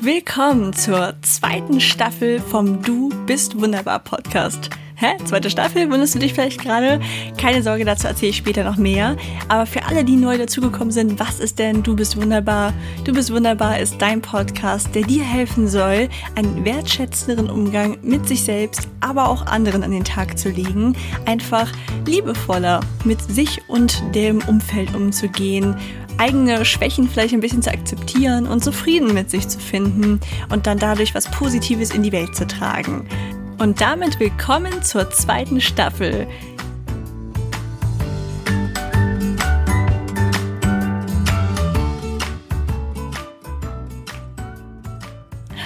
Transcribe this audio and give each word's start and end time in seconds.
Willkommen 0.00 0.72
zur 0.74 1.14
zweiten 1.22 1.80
Staffel 1.80 2.38
vom 2.38 2.82
Du 2.82 3.08
bist 3.26 3.60
wunderbar 3.60 3.98
Podcast. 3.98 4.70
Hä? 4.94 5.16
Zweite 5.24 5.50
Staffel? 5.50 5.90
Wunderst 5.90 6.14
du 6.14 6.20
dich 6.20 6.34
vielleicht 6.34 6.60
gerade? 6.60 7.00
Keine 7.36 7.64
Sorge, 7.64 7.84
dazu 7.84 8.06
erzähle 8.06 8.30
ich 8.30 8.36
später 8.36 8.62
noch 8.62 8.76
mehr. 8.76 9.16
Aber 9.48 9.66
für 9.66 9.84
alle, 9.86 10.04
die 10.04 10.14
neu 10.14 10.38
dazugekommen 10.38 10.92
sind, 10.92 11.18
was 11.18 11.40
ist 11.40 11.58
denn 11.58 11.82
Du 11.82 11.96
bist 11.96 12.16
wunderbar? 12.16 12.72
Du 13.04 13.12
bist 13.12 13.32
wunderbar 13.32 13.80
ist 13.80 13.96
dein 13.98 14.22
Podcast, 14.22 14.94
der 14.94 15.02
dir 15.02 15.24
helfen 15.24 15.66
soll, 15.66 16.08
einen 16.36 16.64
wertschätzenderen 16.64 17.50
Umgang 17.50 17.98
mit 18.02 18.28
sich 18.28 18.44
selbst, 18.44 18.86
aber 19.00 19.28
auch 19.28 19.46
anderen 19.46 19.82
an 19.82 19.90
den 19.90 20.04
Tag 20.04 20.38
zu 20.38 20.48
legen. 20.48 20.96
Einfach 21.26 21.72
liebevoller 22.06 22.80
mit 23.04 23.20
sich 23.20 23.68
und 23.68 24.00
dem 24.14 24.38
Umfeld 24.46 24.94
umzugehen 24.94 25.76
eigene 26.18 26.64
Schwächen 26.64 27.08
vielleicht 27.08 27.34
ein 27.34 27.40
bisschen 27.40 27.62
zu 27.62 27.70
akzeptieren 27.70 28.46
und 28.46 28.62
zufrieden 28.62 29.14
mit 29.14 29.30
sich 29.30 29.48
zu 29.48 29.58
finden 29.58 30.20
und 30.50 30.66
dann 30.66 30.78
dadurch 30.78 31.14
was 31.14 31.30
Positives 31.30 31.90
in 31.90 32.02
die 32.02 32.12
Welt 32.12 32.34
zu 32.34 32.46
tragen. 32.46 33.08
Und 33.58 33.80
damit 33.80 34.20
willkommen 34.20 34.82
zur 34.82 35.10
zweiten 35.10 35.60
Staffel. 35.60 36.28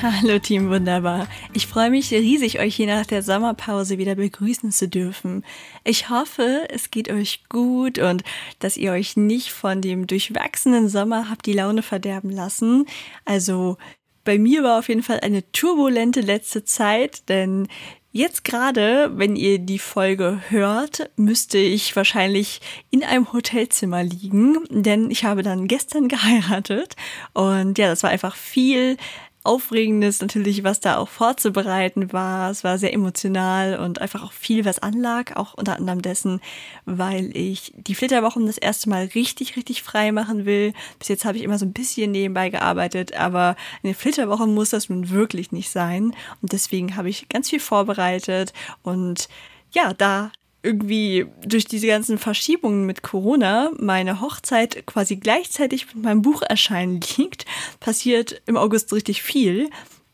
Hallo 0.02 0.40
Team 0.40 0.68
Wunderbar. 0.68 1.28
Ich 1.52 1.68
freue 1.68 1.88
mich 1.88 2.10
riesig, 2.10 2.58
euch 2.58 2.74
hier 2.74 2.88
nach 2.88 3.06
der 3.06 3.22
Sommerpause 3.22 3.98
wieder 3.98 4.16
begrüßen 4.16 4.72
zu 4.72 4.88
dürfen. 4.88 5.44
Ich 5.84 6.10
hoffe, 6.10 6.66
es 6.70 6.90
geht 6.90 7.08
euch 7.08 7.44
gut 7.48 8.00
und 8.00 8.24
dass 8.58 8.76
ihr 8.76 8.90
euch 8.90 9.16
nicht 9.16 9.52
von 9.52 9.80
dem 9.80 10.08
durchwachsenen 10.08 10.88
Sommer 10.88 11.30
habt 11.30 11.46
die 11.46 11.52
Laune 11.52 11.82
verderben 11.82 12.30
lassen. 12.30 12.86
Also 13.24 13.76
bei 14.24 14.38
mir 14.38 14.64
war 14.64 14.80
auf 14.80 14.88
jeden 14.88 15.04
Fall 15.04 15.20
eine 15.20 15.48
turbulente 15.52 16.20
letzte 16.20 16.64
Zeit, 16.64 17.28
denn 17.28 17.68
Jetzt 18.14 18.44
gerade, 18.44 19.10
wenn 19.16 19.36
ihr 19.36 19.58
die 19.58 19.78
Folge 19.78 20.42
hört, 20.50 21.10
müsste 21.16 21.56
ich 21.56 21.96
wahrscheinlich 21.96 22.60
in 22.90 23.02
einem 23.02 23.32
Hotelzimmer 23.32 24.02
liegen, 24.02 24.58
denn 24.68 25.10
ich 25.10 25.24
habe 25.24 25.42
dann 25.42 25.66
gestern 25.66 26.08
geheiratet 26.08 26.94
und 27.32 27.78
ja, 27.78 27.88
das 27.88 28.02
war 28.02 28.10
einfach 28.10 28.36
viel 28.36 28.98
Aufregendes 29.44 30.20
natürlich, 30.20 30.62
was 30.62 30.80
da 30.80 30.98
auch 30.98 31.08
vorzubereiten 31.08 32.12
war. 32.12 32.50
Es 32.50 32.62
war 32.62 32.78
sehr 32.78 32.92
emotional 32.92 33.78
und 33.78 34.00
einfach 34.00 34.22
auch 34.22 34.32
viel, 34.32 34.64
was 34.64 34.78
anlag, 34.78 35.36
auch 35.36 35.54
unter 35.54 35.76
anderem 35.76 36.00
dessen, 36.00 36.40
weil 36.84 37.36
ich 37.36 37.72
die 37.76 37.94
Flitterwochen 37.94 38.46
das 38.46 38.58
erste 38.58 38.88
Mal 38.88 39.10
richtig, 39.14 39.56
richtig 39.56 39.82
frei 39.82 40.12
machen 40.12 40.46
will. 40.46 40.72
Bis 40.98 41.08
jetzt 41.08 41.24
habe 41.24 41.38
ich 41.38 41.44
immer 41.44 41.58
so 41.58 41.66
ein 41.66 41.72
bisschen 41.72 42.12
nebenbei 42.12 42.50
gearbeitet, 42.50 43.14
aber 43.14 43.56
in 43.82 43.90
den 43.90 43.96
Flitterwochen 43.96 44.54
muss 44.54 44.70
das 44.70 44.88
nun 44.88 45.10
wirklich 45.10 45.50
nicht 45.50 45.70
sein. 45.70 46.14
Und 46.40 46.52
deswegen 46.52 46.96
habe 46.96 47.08
ich 47.08 47.28
ganz 47.28 47.50
viel 47.50 47.60
vorbereitet 47.60 48.52
und 48.82 49.28
ja, 49.72 49.92
da 49.94 50.30
irgendwie 50.62 51.26
durch 51.44 51.64
diese 51.64 51.88
ganzen 51.88 52.18
Verschiebungen 52.18 52.86
mit 52.86 53.02
Corona 53.02 53.70
meine 53.78 54.20
Hochzeit 54.20 54.86
quasi 54.86 55.16
gleichzeitig 55.16 55.94
mit 55.94 56.04
meinem 56.04 56.22
Buch 56.22 56.42
erscheinen 56.42 57.00
liegt, 57.16 57.46
passiert 57.80 58.42
im 58.46 58.56
August 58.56 58.92
richtig 58.92 59.22
viel. 59.22 59.70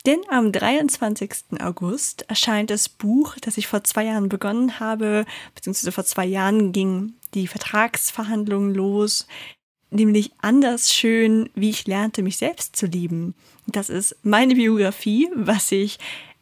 Denn 0.06 0.20
am 0.30 0.52
23. 0.52 1.60
August 1.60 2.24
erscheint 2.28 2.70
das 2.70 2.88
Buch, 2.88 3.36
das 3.40 3.58
ich 3.58 3.66
vor 3.66 3.84
zwei 3.84 4.04
Jahren 4.04 4.28
begonnen 4.28 4.80
habe, 4.80 5.26
beziehungsweise 5.54 5.92
vor 5.92 6.04
zwei 6.04 6.24
Jahren 6.24 6.72
ging 6.72 7.14
die 7.34 7.46
Vertragsverhandlungen 7.46 8.74
los, 8.74 9.26
nämlich 9.90 10.32
Anders 10.38 10.94
schön, 10.94 11.50
wie 11.54 11.70
ich 11.70 11.86
lernte, 11.86 12.22
mich 12.22 12.38
selbst 12.38 12.76
zu 12.76 12.86
lieben. 12.86 13.34
Das 13.66 13.90
ist 13.90 14.16
meine 14.22 14.54
Biografie, 14.54 15.28
was 15.34 15.72
ich 15.72 15.98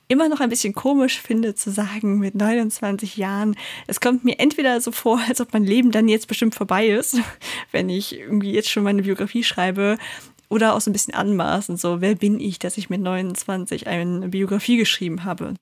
immer 0.08 0.28
noch 0.28 0.40
ein 0.40 0.48
bisschen 0.48 0.74
komisch 0.74 1.20
finde 1.20 1.54
zu 1.54 1.70
sagen 1.70 2.18
mit 2.18 2.34
29 2.34 3.16
Jahren. 3.16 3.56
Es 3.86 4.00
kommt 4.00 4.24
mir 4.24 4.38
entweder 4.38 4.80
so 4.80 4.92
vor, 4.92 5.20
als 5.28 5.40
ob 5.40 5.52
mein 5.52 5.64
Leben 5.64 5.90
dann 5.90 6.08
jetzt 6.08 6.28
bestimmt 6.28 6.54
vorbei 6.54 6.86
ist, 6.86 7.18
wenn 7.72 7.88
ich 7.88 8.18
irgendwie 8.18 8.52
jetzt 8.52 8.70
schon 8.70 8.84
meine 8.84 9.02
Biografie 9.02 9.44
schreibe. 9.44 9.98
Oder 10.48 10.74
auch 10.74 10.80
so 10.80 10.90
ein 10.90 10.92
bisschen 10.92 11.14
anmaßen, 11.14 11.76
so 11.76 12.00
wer 12.00 12.14
bin 12.14 12.38
ich, 12.38 12.60
dass 12.60 12.78
ich 12.78 12.88
mit 12.88 13.00
29 13.00 13.88
eine 13.88 14.28
Biografie 14.28 14.76
geschrieben 14.76 15.24
habe. 15.24 15.54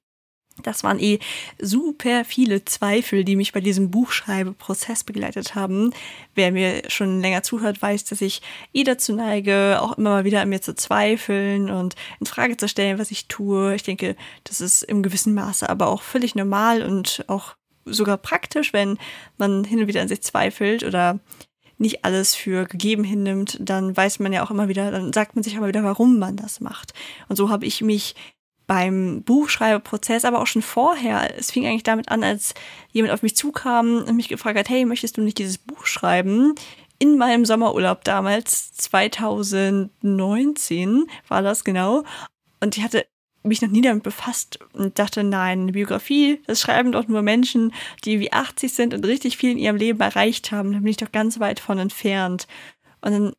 Das 0.63 0.85
waren 0.85 1.01
eh 1.01 1.19
super 1.61 2.25
viele 2.25 2.65
Zweifel, 2.65 3.25
die 3.25 3.35
mich 3.35 3.53
bei 3.53 3.61
diesem 3.61 3.91
Buchschreibeprozess 3.91 5.03
begleitet 5.03 5.55
haben. 5.57 5.93
Wer 6.35 6.53
mir 6.53 6.83
schon 6.89 7.21
länger 7.21 7.43
zuhört, 7.43 7.83
weiß, 7.83 8.05
dass 8.05 8.21
ich 8.21 8.41
eh 8.73 8.85
dazu 8.85 9.15
neige, 9.15 9.79
auch 9.81 9.99
immer 9.99 10.11
mal 10.11 10.25
wieder 10.25 10.41
an 10.41 10.49
mir 10.49 10.63
zu 10.63 10.75
zweifeln 10.75 11.71
und 11.71 11.97
in 12.21 12.27
Frage 12.27 12.57
zu 12.57 12.69
stellen, 12.69 12.99
was 12.99 13.11
ich 13.11 13.27
tue. 13.27 13.75
Ich 13.75 13.83
denke, 13.83 14.15
das 14.45 14.61
ist 14.61 14.83
im 14.83 15.03
gewissen 15.03 15.35
Maße 15.35 15.69
aber 15.69 15.89
auch 15.89 16.03
völlig 16.03 16.37
normal 16.37 16.83
und 16.83 17.25
auch 17.27 17.57
sogar 17.85 18.17
praktisch, 18.17 18.73
wenn 18.73 18.97
man 19.37 19.65
hin 19.65 19.81
und 19.81 19.89
wieder 19.89 20.03
an 20.03 20.09
sich 20.09 20.23
zweifelt 20.23 20.85
oder 20.85 21.19
nicht 21.79 22.05
alles 22.05 22.35
für 22.35 22.67
gegeben 22.67 23.05
hinnimmt, 23.05 23.59
dann 23.61 23.97
weiß 23.97 24.21
man 24.21 24.33
ja 24.33 24.45
auch 24.45 24.51
immer 24.51 24.69
wieder, 24.69 24.91
dann 24.91 25.13
sagt 25.13 25.35
man 25.35 25.43
sich 25.43 25.55
immer 25.55 25.67
wieder, 25.67 25.83
warum 25.83 26.19
man 26.19 26.37
das 26.37 26.61
macht. 26.61 26.95
Und 27.29 27.37
so 27.37 27.49
habe 27.49 27.67
ich 27.67 27.83
mich 27.83 28.15
beim 28.67 29.23
Buchschreibeprozess, 29.23 30.25
aber 30.25 30.41
auch 30.41 30.47
schon 30.47 30.63
vorher. 30.63 31.39
Es 31.39 31.51
fing 31.51 31.67
eigentlich 31.67 31.83
damit 31.83 32.09
an, 32.09 32.25
als 32.25 32.55
jemand 32.93 33.13
auf 33.13 33.23
mich 33.23 33.37
zukam 33.37 34.05
und 34.05 34.17
mich 34.17 34.29
gefragt 34.29 34.59
hat, 34.59 34.69
hey, 34.69 34.85
möchtest 34.85 35.17
du 35.17 35.23
nicht 35.23 35.39
dieses 35.39 35.59
Buch 35.59 35.87
schreiben? 35.87 36.55
In 36.99 37.19
meinem 37.19 37.45
Sommerurlaub 37.45 38.05
damals, 38.05 38.73
2019 38.75 41.07
war 41.29 41.43
das 41.43 41.65
genau. 41.65 42.05
Und 42.61 42.77
ich 42.77 42.85
hatte 42.85 43.07
mich 43.43 43.61
noch 43.61 43.69
nie 43.69 43.83
damit 43.83 44.03
befasst 44.03 44.59
und 44.73 44.99
dachte, 44.99 45.23
nein, 45.23 45.63
eine 45.63 45.73
Biografie, 45.73 46.41
das 46.47 46.63
schreiben 46.63 46.93
doch 46.93 47.09
nur 47.09 47.21
Menschen, 47.21 47.75
die 48.05 48.19
wie 48.19 48.33
80 48.33 48.73
sind 48.73 48.95
und 48.95 49.05
richtig 49.05 49.37
viel 49.37 49.51
in 49.51 49.59
ihrem 49.59 49.77
Leben 49.77 50.01
erreicht 50.01 50.51
haben. 50.51 50.73
Da 50.73 50.79
bin 50.79 50.89
ich 50.89 50.97
doch 50.97 51.13
ganz 51.13 51.41
weit 51.41 51.61
von 51.61 51.79
entfernt. 51.79 52.47
Und 53.03 53.13
dann 53.13 53.33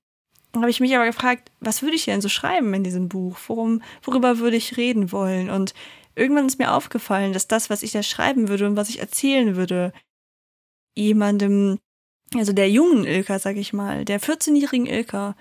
habe 0.62 0.72
ich 0.72 0.80
mich 0.80 0.96
aber 0.96 1.06
gefragt, 1.06 1.52
was 1.60 1.82
würde 1.82 1.96
ich 1.96 2.06
denn 2.06 2.22
so 2.22 2.30
schreiben 2.30 2.74
in 2.74 2.84
diesem 2.84 3.10
Buch? 3.10 3.38
Worum, 3.48 3.82
worüber 4.04 4.40
würde 4.40 4.58
ich 4.58 4.78
reden 4.78 5.12
wollen? 5.12 5.50
Und 5.50 5.74
irgendwann 6.16 6.48
ist 6.48 6.60
mir 6.60 6.74
aufgefallen, 6.74 7.34
dass 7.34 7.48
das, 7.48 7.70
was 7.70 7.84
ich 7.84 7.92
da 7.92 8.04
schreiben 8.04 8.48
würde 8.48 8.68
und 8.68 8.76
was 8.76 8.90
ich 8.90 9.00
erzählen 9.00 9.56
würde, 9.56 9.94
jemandem, 10.96 11.80
also 12.36 12.54
der 12.54 12.70
jungen 12.70 13.06
Ilka, 13.06 13.40
sag 13.40 13.58
ich 13.58 13.74
mal, 13.74 14.06
der 14.06 14.22
14-jährigen 14.22 14.88
Ilka, 14.88 15.36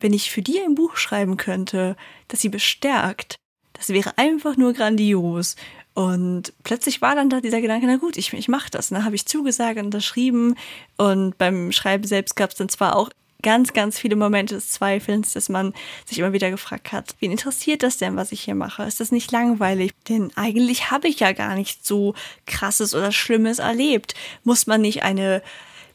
wenn 0.00 0.12
ich 0.12 0.30
für 0.30 0.42
die 0.42 0.60
ein 0.60 0.74
Buch 0.74 0.96
schreiben 0.96 1.36
könnte, 1.36 1.96
das 2.28 2.40
sie 2.40 2.48
bestärkt, 2.48 3.36
das 3.72 3.90
wäre 3.90 4.16
einfach 4.18 4.56
nur 4.56 4.72
grandios. 4.72 5.56
Und 5.94 6.52
plötzlich 6.62 7.02
war 7.02 7.16
dann 7.16 7.30
da 7.30 7.40
dieser 7.40 7.60
Gedanke, 7.60 7.86
na 7.86 7.96
gut, 7.96 8.16
ich, 8.16 8.32
ich 8.32 8.48
mache 8.48 8.70
das. 8.70 8.90
Und 8.90 8.96
dann 8.96 9.04
habe 9.04 9.16
ich 9.16 9.26
zugesagt 9.26 9.78
und 9.78 9.86
unterschrieben. 9.86 10.54
Und 10.96 11.38
beim 11.38 11.72
Schreiben 11.72 12.04
selbst 12.04 12.36
gab 12.36 12.50
es 12.50 12.56
dann 12.56 12.68
zwar 12.68 12.94
auch 12.94 13.10
ganz, 13.42 13.72
ganz 13.72 13.98
viele 13.98 14.16
Momente 14.16 14.54
des 14.56 14.70
Zweifelns, 14.70 15.32
dass 15.32 15.48
man 15.48 15.72
sich 16.04 16.18
immer 16.18 16.32
wieder 16.32 16.50
gefragt 16.50 16.92
hat, 16.92 17.14
wen 17.20 17.30
interessiert 17.30 17.82
das 17.82 17.96
denn, 17.96 18.16
was 18.16 18.32
ich 18.32 18.40
hier 18.40 18.54
mache? 18.54 18.82
Ist 18.82 19.00
das 19.00 19.12
nicht 19.12 19.30
langweilig? 19.30 19.92
Denn 20.08 20.30
eigentlich 20.34 20.90
habe 20.90 21.08
ich 21.08 21.20
ja 21.20 21.32
gar 21.32 21.54
nicht 21.54 21.86
so 21.86 22.14
krasses 22.46 22.94
oder 22.94 23.12
Schlimmes 23.12 23.60
erlebt. 23.60 24.14
Muss 24.42 24.66
man 24.66 24.80
nicht 24.80 25.02
eine 25.02 25.42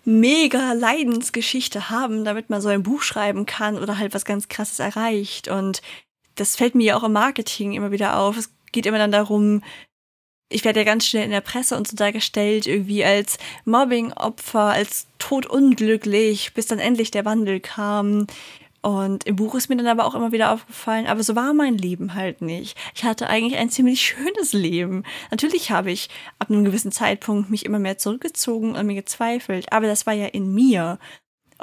mega 0.05 0.73
Leidensgeschichte 0.73 1.89
haben, 1.89 2.25
damit 2.25 2.49
man 2.49 2.61
so 2.61 2.69
ein 2.69 2.83
Buch 2.83 3.01
schreiben 3.01 3.45
kann 3.45 3.77
oder 3.77 3.97
halt 3.97 4.13
was 4.13 4.25
ganz 4.25 4.47
krasses 4.47 4.79
erreicht? 4.79 5.47
Und 5.49 5.81
das 6.35 6.55
fällt 6.55 6.75
mir 6.75 6.85
ja 6.85 6.97
auch 6.97 7.03
im 7.03 7.13
Marketing 7.13 7.73
immer 7.73 7.91
wieder 7.91 8.17
auf. 8.17 8.37
Es 8.37 8.53
geht 8.71 8.85
immer 8.85 8.97
dann 8.97 9.11
darum, 9.11 9.61
ich 10.49 10.65
werde 10.65 10.81
ja 10.81 10.85
ganz 10.85 11.05
schnell 11.05 11.25
in 11.25 11.31
der 11.31 11.41
Presse 11.41 11.75
und 11.75 11.87
so 11.87 11.95
dargestellt, 11.95 12.67
irgendwie 12.67 13.03
als 13.03 13.37
Mobbing-Opfer, 13.65 14.59
als 14.59 15.07
todunglücklich, 15.17 16.53
bis 16.53 16.67
dann 16.67 16.79
endlich 16.79 17.11
der 17.11 17.25
Wandel 17.25 17.59
kam. 17.59 18.27
Und 18.83 19.23
im 19.23 19.37
Buch 19.37 19.55
ist 19.55 19.69
mir 19.69 19.77
dann 19.77 19.87
aber 19.87 20.05
auch 20.05 20.13
immer 20.13 20.33
wieder 20.33 20.51
aufgefallen, 20.51 21.07
aber 21.07 21.23
so 21.23 21.37
war 21.37 21.53
mein 21.53 21.77
Leben 21.77 22.15
halt 22.15 22.41
nicht. 22.41 22.77
Ich 22.93 23.05
hatte 23.05 23.29
eigentlich 23.29 23.57
ein 23.57 23.69
ziemlich 23.69 24.01
schönes 24.01 24.51
Leben. 24.51 25.03
Natürlich 25.31 25.71
habe 25.71 25.89
ich 25.89 26.09
ab 26.37 26.49
einem 26.49 26.65
gewissen 26.65 26.91
Zeitpunkt 26.91 27.49
mich 27.49 27.63
immer 27.65 27.79
mehr 27.79 27.97
zurückgezogen 27.97 28.75
und 28.75 28.85
mir 28.85 28.95
gezweifelt, 28.95 29.71
aber 29.71 29.87
das 29.87 30.05
war 30.05 30.13
ja 30.13 30.25
in 30.25 30.53
mir. 30.53 30.99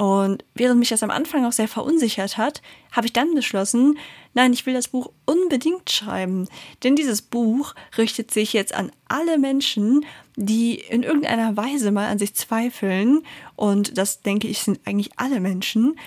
Und 0.00 0.46
während 0.54 0.78
mich 0.78 0.88
das 0.88 1.02
am 1.02 1.10
Anfang 1.10 1.44
auch 1.44 1.52
sehr 1.52 1.68
verunsichert 1.68 2.38
hat, 2.38 2.62
habe 2.90 3.06
ich 3.06 3.12
dann 3.12 3.34
beschlossen, 3.34 3.98
nein, 4.32 4.54
ich 4.54 4.64
will 4.64 4.72
das 4.72 4.88
Buch 4.88 5.12
unbedingt 5.26 5.90
schreiben. 5.90 6.48
Denn 6.82 6.96
dieses 6.96 7.20
Buch 7.20 7.74
richtet 7.98 8.30
sich 8.30 8.54
jetzt 8.54 8.74
an 8.74 8.92
alle 9.08 9.36
Menschen, 9.36 10.06
die 10.36 10.76
in 10.76 11.02
irgendeiner 11.02 11.54
Weise 11.58 11.90
mal 11.90 12.08
an 12.08 12.18
sich 12.18 12.32
zweifeln. 12.32 13.20
Und 13.56 13.98
das 13.98 14.22
denke 14.22 14.48
ich 14.48 14.60
sind 14.60 14.80
eigentlich 14.86 15.10
alle 15.18 15.38
Menschen. 15.38 15.98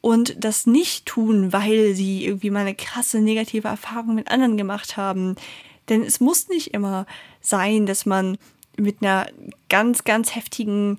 Und 0.00 0.36
das 0.38 0.68
nicht 0.68 1.06
tun, 1.06 1.52
weil 1.52 1.94
sie 1.96 2.24
irgendwie 2.24 2.50
mal 2.50 2.60
eine 2.60 2.76
krasse 2.76 3.20
negative 3.20 3.66
Erfahrung 3.66 4.14
mit 4.14 4.30
anderen 4.30 4.58
gemacht 4.58 4.96
haben. 4.96 5.34
Denn 5.88 6.04
es 6.04 6.20
muss 6.20 6.46
nicht 6.46 6.72
immer 6.72 7.04
sein, 7.40 7.84
dass 7.86 8.06
man 8.06 8.38
mit 8.76 8.98
einer 9.02 9.26
ganz, 9.68 10.04
ganz 10.04 10.36
heftigen 10.36 10.98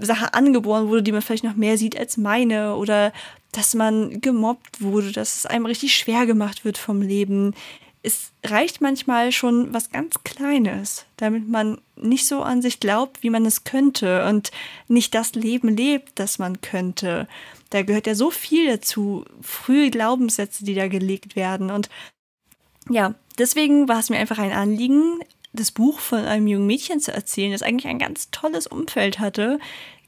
Sache 0.00 0.34
angeboren 0.34 0.88
wurde, 0.88 1.02
die 1.02 1.12
man 1.12 1.22
vielleicht 1.22 1.44
noch 1.44 1.56
mehr 1.56 1.76
sieht 1.76 1.98
als 1.98 2.16
meine 2.16 2.76
oder 2.76 3.12
dass 3.52 3.74
man 3.74 4.20
gemobbt 4.20 4.80
wurde, 4.80 5.12
dass 5.12 5.36
es 5.36 5.46
einem 5.46 5.66
richtig 5.66 5.94
schwer 5.94 6.26
gemacht 6.26 6.64
wird 6.64 6.78
vom 6.78 7.02
Leben. 7.02 7.54
Es 8.02 8.32
reicht 8.44 8.80
manchmal 8.80 9.30
schon 9.30 9.72
was 9.74 9.90
ganz 9.90 10.24
Kleines, 10.24 11.04
damit 11.18 11.48
man 11.48 11.78
nicht 11.96 12.26
so 12.26 12.42
an 12.42 12.62
sich 12.62 12.80
glaubt, 12.80 13.22
wie 13.22 13.30
man 13.30 13.44
es 13.46 13.64
könnte 13.64 14.26
und 14.26 14.50
nicht 14.88 15.14
das 15.14 15.34
Leben 15.34 15.68
lebt, 15.68 16.18
das 16.18 16.38
man 16.38 16.60
könnte. 16.62 17.28
Da 17.70 17.82
gehört 17.82 18.06
ja 18.06 18.14
so 18.14 18.30
viel 18.30 18.68
dazu, 18.68 19.24
frühe 19.40 19.90
Glaubenssätze, 19.90 20.64
die 20.64 20.74
da 20.74 20.88
gelegt 20.88 21.36
werden. 21.36 21.70
Und 21.70 21.90
ja, 22.88 23.14
deswegen 23.38 23.88
war 23.88 24.00
es 24.00 24.10
mir 24.10 24.18
einfach 24.18 24.38
ein 24.38 24.52
Anliegen, 24.52 25.20
das 25.52 25.70
Buch 25.70 25.98
von 25.98 26.20
einem 26.20 26.46
jungen 26.46 26.66
Mädchen 26.66 27.00
zu 27.00 27.12
erzählen, 27.12 27.52
das 27.52 27.62
eigentlich 27.62 27.88
ein 27.88 27.98
ganz 27.98 28.30
tolles 28.30 28.66
Umfeld 28.66 29.18
hatte, 29.18 29.58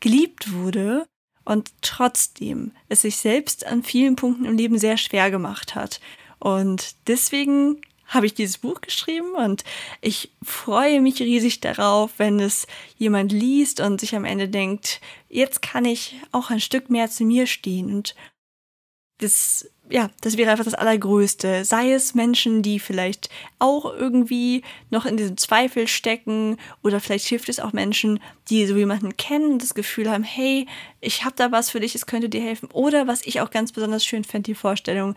geliebt 0.00 0.52
wurde 0.52 1.06
und 1.44 1.72
trotzdem 1.82 2.72
es 2.88 3.02
sich 3.02 3.16
selbst 3.16 3.66
an 3.66 3.82
vielen 3.82 4.16
Punkten 4.16 4.46
im 4.46 4.56
Leben 4.56 4.78
sehr 4.78 4.96
schwer 4.96 5.30
gemacht 5.30 5.74
hat. 5.74 6.00
Und 6.38 6.96
deswegen 7.06 7.80
habe 8.06 8.26
ich 8.26 8.34
dieses 8.34 8.58
Buch 8.58 8.80
geschrieben 8.80 9.32
und 9.32 9.64
ich 10.00 10.30
freue 10.42 11.00
mich 11.00 11.20
riesig 11.20 11.60
darauf, 11.60 12.12
wenn 12.18 12.38
es 12.38 12.66
jemand 12.96 13.32
liest 13.32 13.80
und 13.80 14.00
sich 14.00 14.14
am 14.14 14.24
Ende 14.24 14.48
denkt, 14.48 15.00
jetzt 15.28 15.62
kann 15.62 15.84
ich 15.84 16.16
auch 16.32 16.50
ein 16.50 16.60
Stück 16.60 16.90
mehr 16.90 17.10
zu 17.10 17.24
mir 17.24 17.46
stehen 17.46 17.94
und 17.94 18.14
das, 19.18 19.70
ja, 19.90 20.10
das 20.22 20.36
wäre 20.36 20.50
einfach 20.50 20.64
das 20.64 20.74
Allergrößte. 20.74 21.64
Sei 21.64 21.92
es 21.92 22.14
Menschen, 22.14 22.62
die 22.62 22.78
vielleicht 22.78 23.28
auch 23.58 23.84
irgendwie 23.84 24.62
noch 24.90 25.04
in 25.04 25.16
diesem 25.16 25.36
Zweifel 25.36 25.88
stecken 25.88 26.56
oder 26.82 27.00
vielleicht 27.00 27.26
hilft 27.26 27.48
es 27.48 27.60
auch 27.60 27.72
Menschen, 27.72 28.18
die 28.48 28.66
so 28.66 28.76
jemanden 28.76 29.16
kennen, 29.16 29.58
das 29.58 29.74
Gefühl 29.74 30.10
haben, 30.10 30.24
hey, 30.24 30.66
ich 31.00 31.24
habe 31.24 31.36
da 31.36 31.52
was 31.52 31.70
für 31.70 31.80
dich, 31.80 31.94
es 31.94 32.06
könnte 32.06 32.28
dir 32.28 32.40
helfen. 32.40 32.70
Oder 32.72 33.06
was 33.06 33.26
ich 33.26 33.40
auch 33.40 33.50
ganz 33.50 33.72
besonders 33.72 34.04
schön 34.04 34.24
fände, 34.24 34.46
die 34.46 34.54
Vorstellung, 34.54 35.14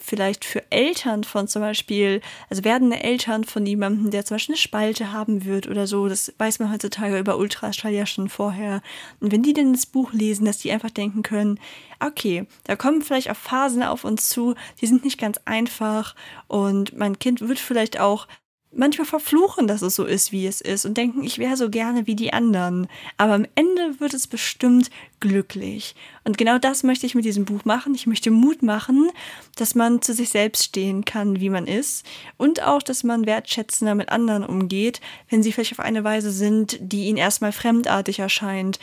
vielleicht 0.00 0.44
für 0.44 0.70
Eltern 0.70 1.24
von 1.24 1.46
zum 1.46 1.62
Beispiel, 1.62 2.20
also 2.48 2.64
werdende 2.64 3.02
Eltern 3.02 3.44
von 3.44 3.64
jemandem, 3.66 4.10
der 4.10 4.24
zum 4.24 4.36
Beispiel 4.36 4.54
eine 4.54 4.60
Spalte 4.60 5.12
haben 5.12 5.44
wird 5.44 5.68
oder 5.68 5.86
so, 5.86 6.08
das 6.08 6.32
weiß 6.38 6.58
man 6.58 6.72
heutzutage 6.72 7.18
über 7.18 7.38
Ultraschall 7.38 7.92
ja 7.92 8.06
schon 8.06 8.28
vorher. 8.28 8.82
Und 9.20 9.30
wenn 9.30 9.42
die 9.42 9.52
denn 9.52 9.72
das 9.72 9.86
Buch 9.86 10.12
lesen, 10.12 10.46
dass 10.46 10.58
die 10.58 10.72
einfach 10.72 10.90
denken 10.90 11.22
können, 11.22 11.60
okay, 12.00 12.46
da 12.64 12.76
kommen 12.76 13.02
vielleicht 13.02 13.30
auch 13.30 13.36
Phasen 13.36 13.82
auf 13.82 14.04
uns 14.04 14.28
zu, 14.28 14.54
die 14.80 14.86
sind 14.86 15.04
nicht 15.04 15.18
ganz 15.18 15.38
einfach 15.44 16.14
und 16.48 16.96
mein 16.96 17.18
Kind 17.18 17.40
wird 17.40 17.58
vielleicht 17.58 18.00
auch 18.00 18.26
manchmal 18.72 19.06
verfluchen, 19.06 19.66
dass 19.66 19.82
es 19.82 19.96
so 19.96 20.04
ist, 20.04 20.30
wie 20.30 20.46
es 20.46 20.60
ist 20.60 20.86
und 20.86 20.96
denken, 20.96 21.24
ich 21.24 21.38
wäre 21.38 21.56
so 21.56 21.70
gerne 21.70 22.06
wie 22.06 22.14
die 22.14 22.32
anderen. 22.32 22.86
Aber 23.16 23.34
am 23.34 23.46
Ende 23.54 23.98
wird 23.98 24.14
es 24.14 24.26
bestimmt 24.26 24.90
glücklich. 25.18 25.96
Und 26.24 26.38
genau 26.38 26.58
das 26.58 26.82
möchte 26.82 27.04
ich 27.04 27.14
mit 27.14 27.24
diesem 27.24 27.44
Buch 27.44 27.64
machen. 27.64 27.94
Ich 27.94 28.06
möchte 28.06 28.30
Mut 28.30 28.62
machen, 28.62 29.10
dass 29.56 29.74
man 29.74 30.02
zu 30.02 30.14
sich 30.14 30.30
selbst 30.30 30.64
stehen 30.64 31.04
kann, 31.04 31.40
wie 31.40 31.50
man 31.50 31.66
ist 31.66 32.06
und 32.36 32.62
auch, 32.62 32.82
dass 32.82 33.02
man 33.02 33.26
wertschätzender 33.26 33.94
mit 33.94 34.10
anderen 34.10 34.44
umgeht, 34.44 35.00
wenn 35.28 35.42
sie 35.42 35.52
vielleicht 35.52 35.72
auf 35.72 35.80
eine 35.80 36.04
Weise 36.04 36.30
sind, 36.30 36.78
die 36.80 37.06
ihnen 37.06 37.18
erstmal 37.18 37.52
fremdartig 37.52 38.20
erscheint. 38.20 38.78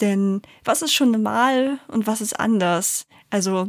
Denn 0.00 0.40
was 0.64 0.82
ist 0.82 0.94
schon 0.94 1.10
normal 1.10 1.78
und 1.88 2.06
was 2.06 2.20
ist 2.20 2.38
anders? 2.38 3.06
Also 3.28 3.68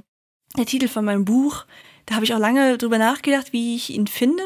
der 0.58 0.66
Titel 0.66 0.88
von 0.88 1.04
meinem 1.04 1.26
Buch, 1.26 1.66
da 2.06 2.16
habe 2.16 2.26
ich 2.26 2.34
auch 2.34 2.40
lange 2.40 2.78
drüber 2.78 2.98
nachgedacht, 2.98 3.52
wie 3.52 3.76
ich 3.76 3.90
ihn 3.90 4.08
finde 4.08 4.44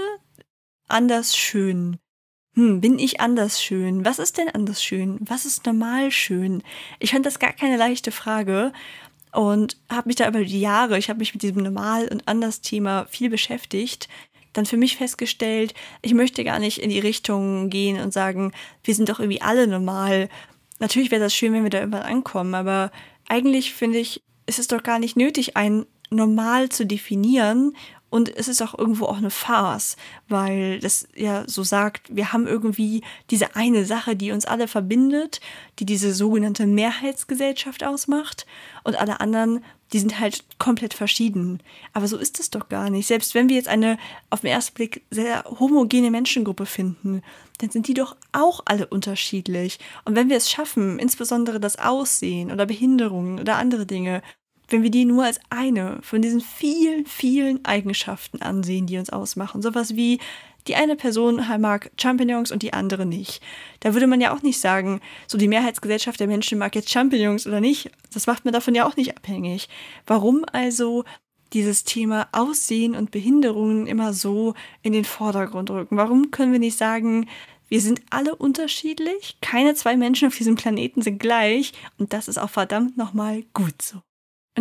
anders 0.92 1.36
schön? 1.36 1.98
Hm, 2.56 2.82
bin 2.82 3.00
ich 3.00 3.22
anders 3.22 3.64
schön? 3.64 4.04
Was 4.04 4.20
ist 4.20 4.38
denn 4.38 4.50
anders 4.50 4.84
schön? 4.84 5.18
Was 5.22 5.46
ist 5.46 5.66
normal 5.66 6.12
schön? 6.12 6.64
Ich 7.00 7.12
fand 7.12 7.26
das 7.26 7.40
gar 7.40 7.54
keine 7.54 7.78
leichte 7.78 8.12
Frage 8.12 8.74
und 9.32 9.78
habe 9.90 10.10
mich 10.10 10.18
da 10.18 10.28
über 10.28 10.44
die 10.44 10.60
Jahre, 10.60 10.98
ich 10.98 11.10
habe 11.10 11.20
mich 11.20 11.34
mit 11.34 11.44
diesem 11.44 11.64
Normal- 11.64 12.10
und 12.10 12.28
Anders-Thema 12.28 13.06
viel 13.06 13.30
beschäftigt, 13.30 14.10
dann 14.54 14.66
für 14.66 14.76
mich 14.76 14.98
festgestellt, 14.98 15.74
ich 16.02 16.14
möchte 16.14 16.44
gar 16.44 16.60
nicht 16.60 16.80
in 16.80 16.90
die 16.90 17.00
Richtung 17.00 17.70
gehen 17.70 18.02
und 18.02 18.12
sagen, 18.12 18.52
wir 18.84 18.96
sind 18.96 19.08
doch 19.08 19.20
irgendwie 19.20 19.42
alle 19.42 19.66
normal. 19.68 20.28
Natürlich 20.80 21.10
wäre 21.10 21.22
das 21.22 21.34
schön, 21.34 21.54
wenn 21.54 21.64
wir 21.64 21.70
da 21.70 21.80
irgendwann 21.80 22.02
ankommen, 22.02 22.54
aber 22.54 22.92
eigentlich 23.30 23.74
finde 23.74 24.00
ich, 24.00 24.24
ist 24.46 24.60
es 24.60 24.68
doch 24.68 24.84
gar 24.84 25.00
nicht 25.00 25.16
nötig, 25.16 25.56
ein 25.56 25.86
Normal 26.10 26.68
zu 26.68 26.86
definieren 26.86 27.74
und 28.12 28.36
es 28.36 28.50
ist 28.50 28.62
auch 28.62 28.78
irgendwo 28.78 29.06
auch 29.06 29.18
eine 29.18 29.30
Farce, 29.30 29.96
weil 30.28 30.82
das 30.82 31.08
ja 31.16 31.46
so 31.48 31.64
sagt, 31.64 32.14
wir 32.14 32.34
haben 32.34 32.46
irgendwie 32.46 33.04
diese 33.30 33.56
eine 33.56 33.86
Sache, 33.86 34.18
die 34.18 34.34
uns 34.34 34.46
alle 34.46 34.68
verbindet, 34.68 35.40
die 35.80 35.86
diese 35.86 36.14
sogenannte 36.14 36.68
Mehrheitsgesellschaft 36.68 37.86
ausmacht. 37.86 38.46
Und 38.84 39.00
alle 39.00 39.22
anderen, 39.22 39.64
die 39.94 40.00
sind 40.00 40.20
halt 40.20 40.44
komplett 40.60 40.94
verschieden. 40.94 41.64
Aber 41.94 42.06
so 42.10 42.18
ist 42.18 42.38
es 42.42 42.50
doch 42.50 42.68
gar 42.68 42.90
nicht. 42.90 43.08
Selbst 43.08 43.34
wenn 43.34 43.48
wir 43.48 43.56
jetzt 43.56 43.70
eine 43.70 43.98
auf 44.30 44.42
den 44.42 44.52
ersten 44.52 44.74
Blick 44.74 45.06
sehr 45.10 45.46
homogene 45.46 46.12
Menschengruppe 46.12 46.66
finden, 46.66 47.22
dann 47.60 47.70
sind 47.70 47.88
die 47.88 47.94
doch 47.94 48.18
auch 48.34 48.60
alle 48.66 48.88
unterschiedlich. 48.88 49.80
Und 50.04 50.18
wenn 50.18 50.28
wir 50.28 50.36
es 50.36 50.52
schaffen, 50.52 51.00
insbesondere 51.00 51.62
das 51.62 51.80
Aussehen 51.80 52.52
oder 52.52 52.66
Behinderungen 52.66 53.40
oder 53.40 53.56
andere 53.56 53.86
Dinge 53.86 54.22
wenn 54.72 54.84
wir 54.84 54.92
die 54.92 55.06
nur 55.06 55.26
als 55.26 55.40
eine 55.50 56.00
von 56.02 56.22
diesen 56.22 56.42
vielen, 56.42 57.06
vielen 57.06 57.64
Eigenschaften 57.66 58.42
ansehen, 58.42 58.88
die 58.88 58.98
uns 58.98 59.10
ausmachen. 59.10 59.62
Sowas 59.62 59.96
wie 59.96 60.20
die 60.68 60.76
eine 60.76 60.96
Person 60.96 61.42
mag 61.60 61.92
Champignons 62.00 62.52
und 62.52 62.62
die 62.62 62.74
andere 62.74 63.06
nicht. 63.06 63.42
Da 63.80 63.94
würde 63.94 64.08
man 64.08 64.22
ja 64.22 64.34
auch 64.34 64.44
nicht 64.44 64.60
sagen, 64.60 65.02
so 65.28 65.38
die 65.38 65.48
Mehrheitsgesellschaft 65.48 66.20
der 66.20 66.28
Menschen 66.28 66.60
mag 66.60 66.76
jetzt 66.76 66.92
Champignons 66.92 67.48
oder 67.48 67.62
nicht. 67.62 67.90
Das 68.14 68.28
macht 68.28 68.46
man 68.46 68.54
davon 68.54 68.76
ja 68.76 68.86
auch 68.86 68.96
nicht 68.96 69.18
abhängig. 69.18 69.70
Warum 70.06 70.46
also 70.52 71.04
dieses 71.54 71.84
Thema 71.84 72.28
Aussehen 72.32 72.96
und 72.96 73.12
Behinderungen 73.12 73.88
immer 73.88 74.14
so 74.14 74.54
in 74.84 74.94
den 74.94 75.06
Vordergrund 75.06 75.72
rücken? 75.72 75.98
Warum 75.98 76.32
können 76.32 76.52
wir 76.52 76.60
nicht 76.60 76.78
sagen, 76.78 77.28
wir 77.68 77.82
sind 77.82 78.02
alle 78.10 78.36
unterschiedlich, 78.36 79.38
keine 79.42 79.76
zwei 79.76 79.96
Menschen 79.96 80.28
auf 80.28 80.36
diesem 80.36 80.56
Planeten 80.56 81.02
sind 81.02 81.20
gleich 81.20 81.72
und 81.98 82.14
das 82.14 82.28
ist 82.28 82.38
auch 82.38 82.50
verdammt 82.50 82.98
nochmal 82.98 83.44
gut 83.54 83.82
so. 83.82 84.02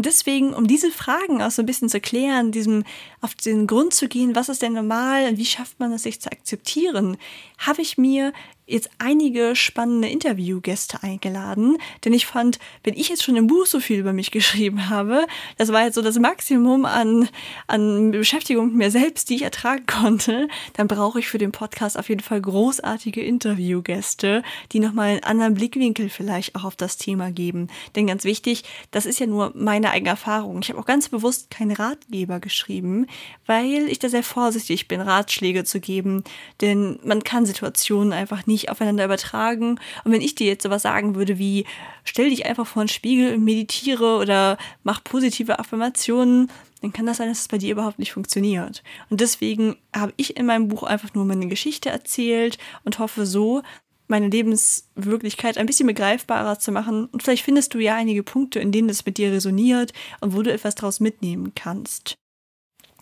Und 0.00 0.06
deswegen, 0.06 0.54
um 0.54 0.66
diese 0.66 0.90
Fragen 0.90 1.42
auch 1.42 1.50
so 1.50 1.60
ein 1.60 1.66
bisschen 1.66 1.90
zu 1.90 2.00
klären, 2.00 2.52
diesem 2.52 2.84
auf 3.20 3.34
den 3.34 3.66
Grund 3.66 3.92
zu 3.92 4.08
gehen, 4.08 4.34
was 4.34 4.48
ist 4.48 4.62
denn 4.62 4.72
normal 4.72 5.28
und 5.28 5.36
wie 5.36 5.44
schafft 5.44 5.78
man 5.78 5.92
es, 5.92 6.04
sich 6.04 6.22
zu 6.22 6.32
akzeptieren, 6.32 7.18
habe 7.58 7.82
ich 7.82 7.98
mir 7.98 8.32
jetzt 8.70 8.90
einige 8.98 9.56
spannende 9.56 10.08
Interviewgäste 10.08 11.02
eingeladen, 11.02 11.76
denn 12.04 12.12
ich 12.12 12.26
fand, 12.26 12.58
wenn 12.84 12.94
ich 12.94 13.08
jetzt 13.08 13.22
schon 13.22 13.36
im 13.36 13.46
Buch 13.46 13.66
so 13.66 13.80
viel 13.80 13.98
über 13.98 14.12
mich 14.12 14.30
geschrieben 14.30 14.88
habe, 14.88 15.26
das 15.58 15.72
war 15.72 15.84
jetzt 15.84 15.94
so 15.94 16.02
das 16.02 16.18
Maximum 16.18 16.84
an, 16.84 17.28
an 17.66 18.12
Beschäftigung 18.12 18.68
mit 18.68 18.76
mir 18.76 18.90
selbst, 18.90 19.30
die 19.30 19.36
ich 19.36 19.42
ertragen 19.42 19.86
konnte, 19.86 20.48
dann 20.74 20.88
brauche 20.88 21.18
ich 21.18 21.28
für 21.28 21.38
den 21.38 21.52
Podcast 21.52 21.98
auf 21.98 22.08
jeden 22.08 22.22
Fall 22.22 22.40
großartige 22.40 23.22
Interviewgäste, 23.22 24.42
die 24.72 24.80
nochmal 24.80 25.08
einen 25.10 25.24
anderen 25.24 25.54
Blickwinkel 25.54 26.08
vielleicht 26.08 26.54
auch 26.54 26.64
auf 26.64 26.76
das 26.76 26.96
Thema 26.96 27.30
geben. 27.30 27.68
Denn 27.96 28.06
ganz 28.06 28.24
wichtig, 28.24 28.64
das 28.90 29.06
ist 29.06 29.20
ja 29.20 29.26
nur 29.26 29.52
meine 29.54 29.90
eigene 29.90 30.10
Erfahrung. 30.10 30.60
Ich 30.62 30.70
habe 30.70 30.78
auch 30.78 30.86
ganz 30.86 31.08
bewusst 31.08 31.50
keine 31.50 31.78
Ratgeber 31.78 32.40
geschrieben, 32.40 33.06
weil 33.46 33.88
ich 33.88 33.98
da 33.98 34.08
sehr 34.08 34.22
vorsichtig 34.22 34.88
bin, 34.88 35.00
Ratschläge 35.00 35.64
zu 35.64 35.80
geben, 35.80 36.24
denn 36.60 36.98
man 37.04 37.24
kann 37.24 37.46
Situationen 37.46 38.12
einfach 38.12 38.46
nicht 38.46 38.59
nicht 38.60 38.70
aufeinander 38.70 39.04
übertragen. 39.04 39.78
Und 40.04 40.12
wenn 40.12 40.20
ich 40.20 40.34
dir 40.34 40.46
jetzt 40.46 40.62
sowas 40.62 40.82
sagen 40.82 41.14
würde 41.14 41.38
wie, 41.38 41.64
stell 42.04 42.30
dich 42.30 42.46
einfach 42.46 42.66
vor 42.66 42.82
einen 42.82 42.88
Spiegel 42.88 43.34
und 43.34 43.44
meditiere 43.44 44.18
oder 44.18 44.58
mach 44.82 45.02
positive 45.02 45.58
Affirmationen, 45.58 46.50
dann 46.82 46.92
kann 46.92 47.06
das 47.06 47.18
sein, 47.18 47.28
dass 47.28 47.40
es 47.40 47.48
bei 47.48 47.58
dir 47.58 47.72
überhaupt 47.72 47.98
nicht 47.98 48.12
funktioniert. 48.12 48.82
Und 49.10 49.20
deswegen 49.20 49.76
habe 49.94 50.14
ich 50.16 50.36
in 50.36 50.46
meinem 50.46 50.68
Buch 50.68 50.82
einfach 50.82 51.14
nur 51.14 51.24
meine 51.24 51.48
Geschichte 51.48 51.90
erzählt 51.90 52.58
und 52.84 52.98
hoffe 52.98 53.26
so, 53.26 53.62
meine 54.08 54.28
Lebenswirklichkeit 54.28 55.56
ein 55.56 55.66
bisschen 55.66 55.86
begreifbarer 55.86 56.58
zu 56.58 56.72
machen. 56.72 57.06
Und 57.06 57.22
vielleicht 57.22 57.44
findest 57.44 57.74
du 57.74 57.78
ja 57.78 57.94
einige 57.94 58.22
Punkte, 58.22 58.58
in 58.58 58.72
denen 58.72 58.88
es 58.88 59.06
mit 59.06 59.18
dir 59.18 59.30
resoniert 59.30 59.92
und 60.20 60.34
wo 60.34 60.42
du 60.42 60.52
etwas 60.52 60.74
daraus 60.74 61.00
mitnehmen 61.00 61.52
kannst. 61.54 62.18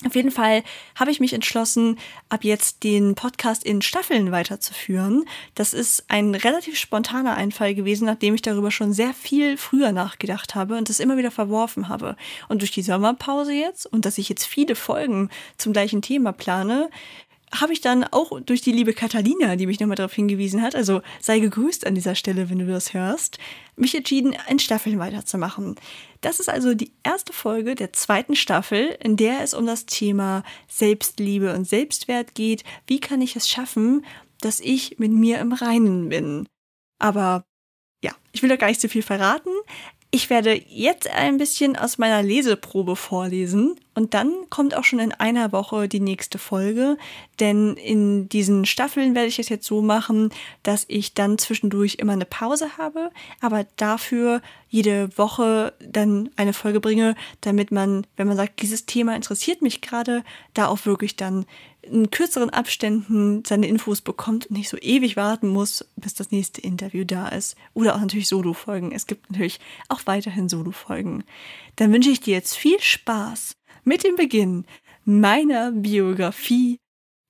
Auf 0.06 0.14
jeden 0.14 0.30
Fall 0.30 0.62
habe 0.94 1.10
ich 1.10 1.18
mich 1.18 1.32
entschlossen, 1.32 1.98
ab 2.28 2.44
jetzt 2.44 2.84
den 2.84 3.16
Podcast 3.16 3.64
in 3.64 3.82
Staffeln 3.82 4.30
weiterzuführen. 4.30 5.24
Das 5.56 5.74
ist 5.74 6.04
ein 6.06 6.36
relativ 6.36 6.78
spontaner 6.78 7.34
Einfall 7.34 7.74
gewesen, 7.74 8.06
nachdem 8.06 8.34
ich 8.34 8.42
darüber 8.42 8.70
schon 8.70 8.92
sehr 8.92 9.12
viel 9.12 9.56
früher 9.56 9.90
nachgedacht 9.90 10.54
habe 10.54 10.78
und 10.78 10.88
das 10.88 11.00
immer 11.00 11.16
wieder 11.16 11.32
verworfen 11.32 11.88
habe. 11.88 12.16
Und 12.48 12.62
durch 12.62 12.70
die 12.70 12.82
Sommerpause 12.82 13.52
jetzt 13.52 13.86
und 13.86 14.04
dass 14.04 14.18
ich 14.18 14.28
jetzt 14.28 14.44
viele 14.44 14.76
Folgen 14.76 15.30
zum 15.56 15.72
gleichen 15.72 16.00
Thema 16.00 16.32
plane, 16.32 16.90
habe 17.54 17.72
ich 17.72 17.80
dann 17.80 18.04
auch 18.04 18.40
durch 18.40 18.60
die 18.60 18.72
liebe 18.72 18.92
Catalina, 18.92 19.56
die 19.56 19.66
mich 19.66 19.80
nochmal 19.80 19.96
darauf 19.96 20.12
hingewiesen 20.12 20.62
hat, 20.62 20.74
also 20.74 21.00
sei 21.20 21.38
gegrüßt 21.38 21.86
an 21.86 21.94
dieser 21.94 22.14
Stelle, 22.14 22.50
wenn 22.50 22.58
du 22.58 22.66
das 22.66 22.94
hörst, 22.94 23.38
mich 23.76 23.94
entschieden, 23.94 24.36
in 24.48 24.58
Staffeln 24.58 24.98
weiterzumachen. 24.98 25.76
Das 26.20 26.40
ist 26.40 26.48
also 26.48 26.74
die 26.74 26.92
erste 27.02 27.32
Folge 27.32 27.74
der 27.74 27.92
zweiten 27.92 28.36
Staffel, 28.36 28.96
in 29.02 29.16
der 29.16 29.40
es 29.40 29.54
um 29.54 29.66
das 29.66 29.86
Thema 29.86 30.42
Selbstliebe 30.68 31.54
und 31.54 31.64
Selbstwert 31.64 32.34
geht. 32.34 32.64
Wie 32.86 33.00
kann 33.00 33.20
ich 33.20 33.36
es 33.36 33.48
schaffen, 33.48 34.04
dass 34.40 34.60
ich 34.60 34.98
mit 34.98 35.12
mir 35.12 35.38
im 35.38 35.52
Reinen 35.52 36.08
bin? 36.08 36.46
Aber 36.98 37.44
ja, 38.02 38.12
ich 38.32 38.42
will 38.42 38.48
doch 38.48 38.58
gar 38.58 38.68
nicht 38.68 38.80
so 38.80 38.88
viel 38.88 39.02
verraten. 39.02 39.50
Ich 40.10 40.30
werde 40.30 40.58
jetzt 40.68 41.06
ein 41.10 41.36
bisschen 41.36 41.76
aus 41.76 41.98
meiner 41.98 42.22
Leseprobe 42.22 42.96
vorlesen 42.96 43.78
und 43.94 44.14
dann 44.14 44.32
kommt 44.48 44.74
auch 44.74 44.84
schon 44.84 45.00
in 45.00 45.12
einer 45.12 45.52
Woche 45.52 45.86
die 45.86 46.00
nächste 46.00 46.38
Folge, 46.38 46.96
denn 47.40 47.74
in 47.74 48.26
diesen 48.26 48.64
Staffeln 48.64 49.14
werde 49.14 49.28
ich 49.28 49.38
es 49.38 49.50
jetzt 49.50 49.66
so 49.66 49.82
machen, 49.82 50.30
dass 50.62 50.86
ich 50.88 51.12
dann 51.12 51.36
zwischendurch 51.36 51.96
immer 51.96 52.14
eine 52.14 52.24
Pause 52.24 52.78
habe, 52.78 53.10
aber 53.42 53.66
dafür 53.76 54.40
jede 54.70 55.10
Woche 55.18 55.74
dann 55.80 56.30
eine 56.36 56.54
Folge 56.54 56.80
bringe, 56.80 57.14
damit 57.42 57.70
man, 57.70 58.06
wenn 58.16 58.28
man 58.28 58.36
sagt, 58.38 58.62
dieses 58.62 58.86
Thema 58.86 59.14
interessiert 59.14 59.60
mich 59.60 59.82
gerade, 59.82 60.24
da 60.54 60.68
auch 60.68 60.86
wirklich 60.86 61.16
dann 61.16 61.44
in 61.90 62.10
kürzeren 62.10 62.50
Abständen 62.50 63.44
seine 63.44 63.66
Infos 63.66 64.00
bekommt 64.00 64.46
und 64.46 64.56
nicht 64.56 64.68
so 64.68 64.76
ewig 64.78 65.16
warten 65.16 65.48
muss, 65.48 65.84
bis 65.96 66.14
das 66.14 66.30
nächste 66.30 66.60
Interview 66.60 67.04
da 67.04 67.28
ist. 67.28 67.56
Oder 67.74 67.94
auch 67.94 68.00
natürlich 68.00 68.28
Solo-Folgen. 68.28 68.92
Es 68.92 69.06
gibt 69.06 69.30
natürlich 69.30 69.60
auch 69.88 70.00
weiterhin 70.06 70.48
Solo-Folgen. 70.48 71.24
Dann 71.76 71.92
wünsche 71.92 72.10
ich 72.10 72.20
dir 72.20 72.34
jetzt 72.34 72.56
viel 72.56 72.80
Spaß 72.80 73.56
mit 73.84 74.04
dem 74.04 74.16
Beginn 74.16 74.64
meiner 75.04 75.72
Biografie 75.72 76.78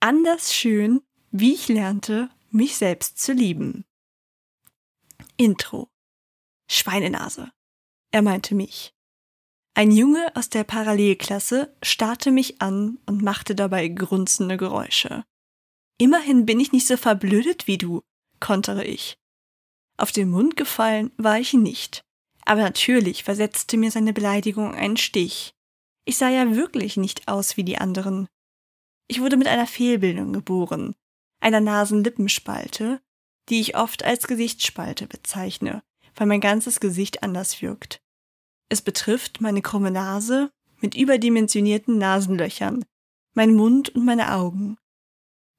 Anders 0.00 0.55
schön, 0.55 1.03
wie 1.33 1.55
ich 1.55 1.67
lernte, 1.67 2.31
mich 2.50 2.77
selbst 2.77 3.19
zu 3.19 3.33
lieben. 3.33 3.85
Intro. 5.37 5.88
Schweinenase. 6.71 7.50
Er 8.12 8.23
meinte 8.23 8.55
mich. 8.55 8.95
Ein 9.79 9.93
Junge 9.93 10.35
aus 10.35 10.49
der 10.49 10.65
Parallelklasse 10.65 11.73
starrte 11.85 12.33
mich 12.33 12.61
an 12.61 12.99
und 13.07 13.23
machte 13.23 13.55
dabei 13.55 13.87
grunzende 13.87 14.57
Geräusche. 14.57 15.23
Immerhin 15.99 16.47
bin 16.47 16.59
ich 16.59 16.73
nicht 16.73 16.89
so 16.89 16.97
verblödet 16.97 17.69
wie 17.69 17.79
du, 17.79 18.03
kontere 18.41 18.85
ich. 18.85 19.17
Auf 19.97 20.11
den 20.11 20.31
Mund 20.31 20.57
gefallen 20.57 21.13
war 21.17 21.39
ich 21.39 21.53
nicht, 21.53 22.03
aber 22.45 22.63
natürlich 22.63 23.23
versetzte 23.23 23.77
mir 23.77 23.93
seine 23.93 24.13
Beleidigung 24.13 24.75
einen 24.75 24.97
Stich. 24.97 25.53
Ich 26.05 26.17
sah 26.17 26.29
ja 26.29 26.57
wirklich 26.57 26.97
nicht 26.97 27.29
aus 27.29 27.57
wie 27.57 27.63
die 27.63 27.79
anderen. 27.79 28.27
Ich 29.07 29.21
wurde 29.21 29.37
mit 29.37 29.47
einer 29.47 29.69
Fehlbildung 29.69 30.33
geboren, 30.33 30.97
einer 31.39 31.61
Nasenlippenspalte, 31.61 33.01
die 33.49 33.61
ich 33.61 33.77
oft 33.77 34.03
als 34.03 34.27
Gesichtsspalte 34.27 35.07
bezeichne, 35.07 35.85
weil 36.17 36.27
mein 36.27 36.41
ganzes 36.41 36.81
Gesicht 36.81 37.23
anders 37.23 37.63
wirkt. 37.63 38.01
Es 38.69 38.83
betrifft 38.83 39.41
meine 39.41 39.63
krumme 39.63 39.91
Nase 39.91 40.51
mit 40.81 40.95
überdimensionierten 40.95 41.99
Nasenlöchern, 41.99 42.85
mein 43.35 43.55
Mund 43.55 43.91
und 43.91 44.05
meine 44.05 44.33
Augen. 44.35 44.77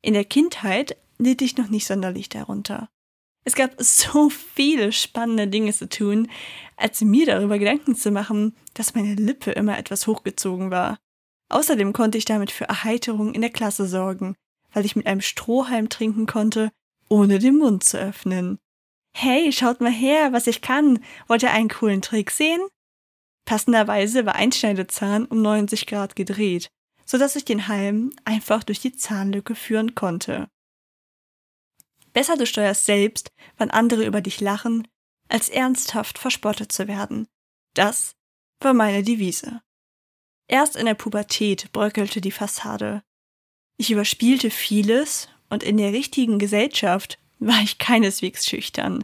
In 0.01 0.13
der 0.13 0.25
Kindheit 0.25 0.95
litt 1.17 1.41
ich 1.41 1.57
noch 1.57 1.69
nicht 1.69 1.87
sonderlich 1.87 2.29
darunter. 2.29 2.89
Es 3.45 3.55
gab 3.55 3.73
so 3.79 4.29
viele 4.29 4.91
spannende 4.91 5.47
Dinge 5.47 5.73
zu 5.73 5.89
tun, 5.89 6.29
als 6.77 7.01
mir 7.01 7.25
darüber 7.25 7.57
Gedanken 7.57 7.95
zu 7.95 8.11
machen, 8.11 8.55
dass 8.73 8.95
meine 8.95 9.15
Lippe 9.15 9.51
immer 9.51 9.77
etwas 9.77 10.07
hochgezogen 10.07 10.71
war. 10.71 10.97
Außerdem 11.49 11.93
konnte 11.93 12.17
ich 12.17 12.25
damit 12.25 12.51
für 12.51 12.65
Erheiterung 12.65 13.33
in 13.33 13.41
der 13.41 13.49
Klasse 13.49 13.87
sorgen, 13.87 14.35
weil 14.71 14.85
ich 14.85 14.95
mit 14.95 15.07
einem 15.07 15.21
Strohhalm 15.21 15.89
trinken 15.89 16.27
konnte, 16.27 16.71
ohne 17.09 17.39
den 17.39 17.57
Mund 17.57 17.83
zu 17.83 17.99
öffnen. 17.99 18.59
Hey, 19.17 19.51
schaut 19.51 19.81
mal 19.81 19.91
her, 19.91 20.31
was 20.31 20.45
ich 20.45 20.61
kann. 20.61 21.03
Wollt 21.27 21.41
ihr 21.41 21.51
einen 21.51 21.69
coolen 21.69 22.01
Trick 22.01 22.29
sehen? 22.29 22.61
Passenderweise 23.49 24.27
war 24.27 24.35
ein 24.35 24.51
Schneidezahn 24.51 25.25
um 25.25 25.41
90 25.41 25.87
Grad 25.87 26.15
gedreht, 26.15 26.69
so 27.03 27.17
dass 27.17 27.35
ich 27.35 27.45
den 27.45 27.67
Halm 27.67 28.11
einfach 28.23 28.63
durch 28.63 28.79
die 28.79 28.95
Zahnlücke 28.95 29.55
führen 29.55 29.95
konnte. 29.95 30.47
Besser 32.13 32.37
du 32.37 32.45
steuerst 32.45 32.85
selbst, 32.85 33.31
wann 33.57 33.71
andere 33.71 34.05
über 34.05 34.21
dich 34.21 34.39
lachen, 34.39 34.87
als 35.29 35.49
ernsthaft 35.49 36.19
verspottet 36.19 36.71
zu 36.71 36.87
werden. 36.87 37.27
Das 37.73 38.11
war 38.59 38.75
meine 38.75 39.01
Devise. 39.01 39.63
Erst 40.47 40.75
in 40.75 40.85
der 40.85 40.93
Pubertät 40.93 41.71
bröckelte 41.71 42.21
die 42.21 42.29
Fassade. 42.29 43.01
Ich 43.77 43.89
überspielte 43.89 44.51
vieles 44.51 45.27
und 45.49 45.63
in 45.63 45.77
der 45.77 45.91
richtigen 45.91 46.37
Gesellschaft 46.37 47.17
war 47.39 47.59
ich 47.63 47.79
keineswegs 47.79 48.45
schüchtern. 48.45 49.03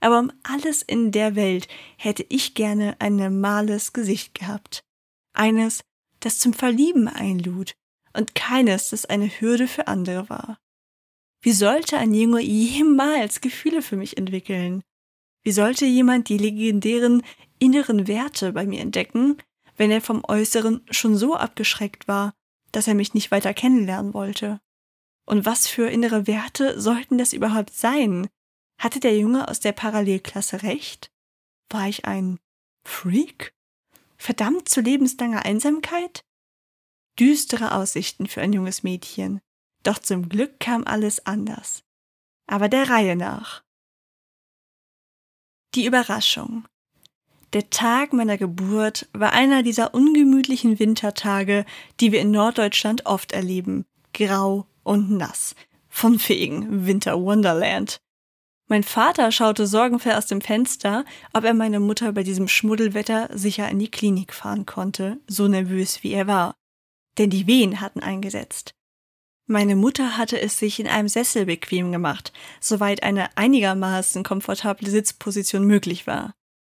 Aber 0.00 0.20
um 0.20 0.32
alles 0.42 0.82
in 0.82 1.10
der 1.10 1.34
Welt 1.34 1.68
hätte 1.96 2.24
ich 2.28 2.54
gerne 2.54 2.96
ein 3.00 3.16
normales 3.16 3.92
Gesicht 3.92 4.34
gehabt. 4.34 4.84
Eines, 5.32 5.82
das 6.20 6.38
zum 6.38 6.52
Verlieben 6.52 7.08
einlud 7.08 7.74
und 8.12 8.34
keines, 8.34 8.90
das 8.90 9.06
eine 9.06 9.28
Hürde 9.28 9.68
für 9.68 9.88
andere 9.88 10.28
war. 10.28 10.58
Wie 11.40 11.52
sollte 11.52 11.98
ein 11.98 12.14
Junge 12.14 12.40
jemals 12.40 13.40
Gefühle 13.40 13.82
für 13.82 13.96
mich 13.96 14.16
entwickeln? 14.16 14.82
Wie 15.42 15.52
sollte 15.52 15.86
jemand 15.86 16.28
die 16.28 16.38
legendären 16.38 17.22
inneren 17.58 18.08
Werte 18.08 18.52
bei 18.52 18.66
mir 18.66 18.80
entdecken, 18.80 19.36
wenn 19.76 19.90
er 19.90 20.00
vom 20.00 20.24
Äußeren 20.26 20.84
schon 20.90 21.16
so 21.16 21.36
abgeschreckt 21.36 22.08
war, 22.08 22.34
dass 22.72 22.88
er 22.88 22.94
mich 22.94 23.14
nicht 23.14 23.30
weiter 23.30 23.54
kennenlernen 23.54 24.14
wollte? 24.14 24.60
Und 25.26 25.46
was 25.46 25.68
für 25.68 25.88
innere 25.88 26.26
Werte 26.26 26.80
sollten 26.80 27.18
das 27.18 27.32
überhaupt 27.32 27.74
sein? 27.74 28.28
Hatte 28.78 29.00
der 29.00 29.16
Junge 29.18 29.48
aus 29.48 29.60
der 29.60 29.72
Parallelklasse 29.72 30.62
recht? 30.62 31.10
War 31.68 31.88
ich 31.88 32.04
ein 32.04 32.38
Freak? 32.84 33.52
Verdammt 34.16 34.68
zu 34.68 34.80
lebenslanger 34.80 35.44
Einsamkeit? 35.44 36.24
Düstere 37.18 37.72
Aussichten 37.72 38.28
für 38.28 38.40
ein 38.40 38.52
junges 38.52 38.84
Mädchen. 38.84 39.40
Doch 39.82 39.98
zum 39.98 40.28
Glück 40.28 40.60
kam 40.60 40.84
alles 40.84 41.26
anders. 41.26 41.82
Aber 42.46 42.68
der 42.68 42.88
Reihe 42.88 43.16
nach. 43.16 43.62
Die 45.74 45.84
Überraschung. 45.84 46.66
Der 47.52 47.70
Tag 47.70 48.12
meiner 48.12 48.38
Geburt 48.38 49.08
war 49.12 49.32
einer 49.32 49.62
dieser 49.62 49.94
ungemütlichen 49.94 50.78
Wintertage, 50.78 51.64
die 52.00 52.12
wir 52.12 52.20
in 52.20 52.30
Norddeutschland 52.30 53.06
oft 53.06 53.32
erleben. 53.32 53.84
Grau 54.12 54.66
und 54.82 55.10
nass. 55.10 55.54
Von 55.88 56.20
wegen 56.28 56.86
Winter 56.86 57.20
Wonderland. 57.20 58.00
Mein 58.70 58.82
Vater 58.82 59.32
schaute 59.32 59.66
sorgenvoll 59.66 60.12
aus 60.12 60.26
dem 60.26 60.42
Fenster, 60.42 61.06
ob 61.32 61.44
er 61.44 61.54
meine 61.54 61.80
Mutter 61.80 62.12
bei 62.12 62.22
diesem 62.22 62.48
Schmuddelwetter 62.48 63.30
sicher 63.32 63.66
in 63.70 63.78
die 63.78 63.90
Klinik 63.90 64.34
fahren 64.34 64.66
konnte, 64.66 65.18
so 65.26 65.48
nervös 65.48 66.02
wie 66.02 66.12
er 66.12 66.26
war. 66.26 66.54
Denn 67.16 67.30
die 67.30 67.46
Wehen 67.46 67.80
hatten 67.80 68.00
eingesetzt. 68.00 68.74
Meine 69.46 69.74
Mutter 69.74 70.18
hatte 70.18 70.38
es 70.38 70.58
sich 70.58 70.78
in 70.78 70.86
einem 70.86 71.08
Sessel 71.08 71.46
bequem 71.46 71.90
gemacht, 71.90 72.34
soweit 72.60 73.02
eine 73.02 73.34
einigermaßen 73.38 74.22
komfortable 74.22 74.90
Sitzposition 74.90 75.64
möglich 75.64 76.06
war. 76.06 76.34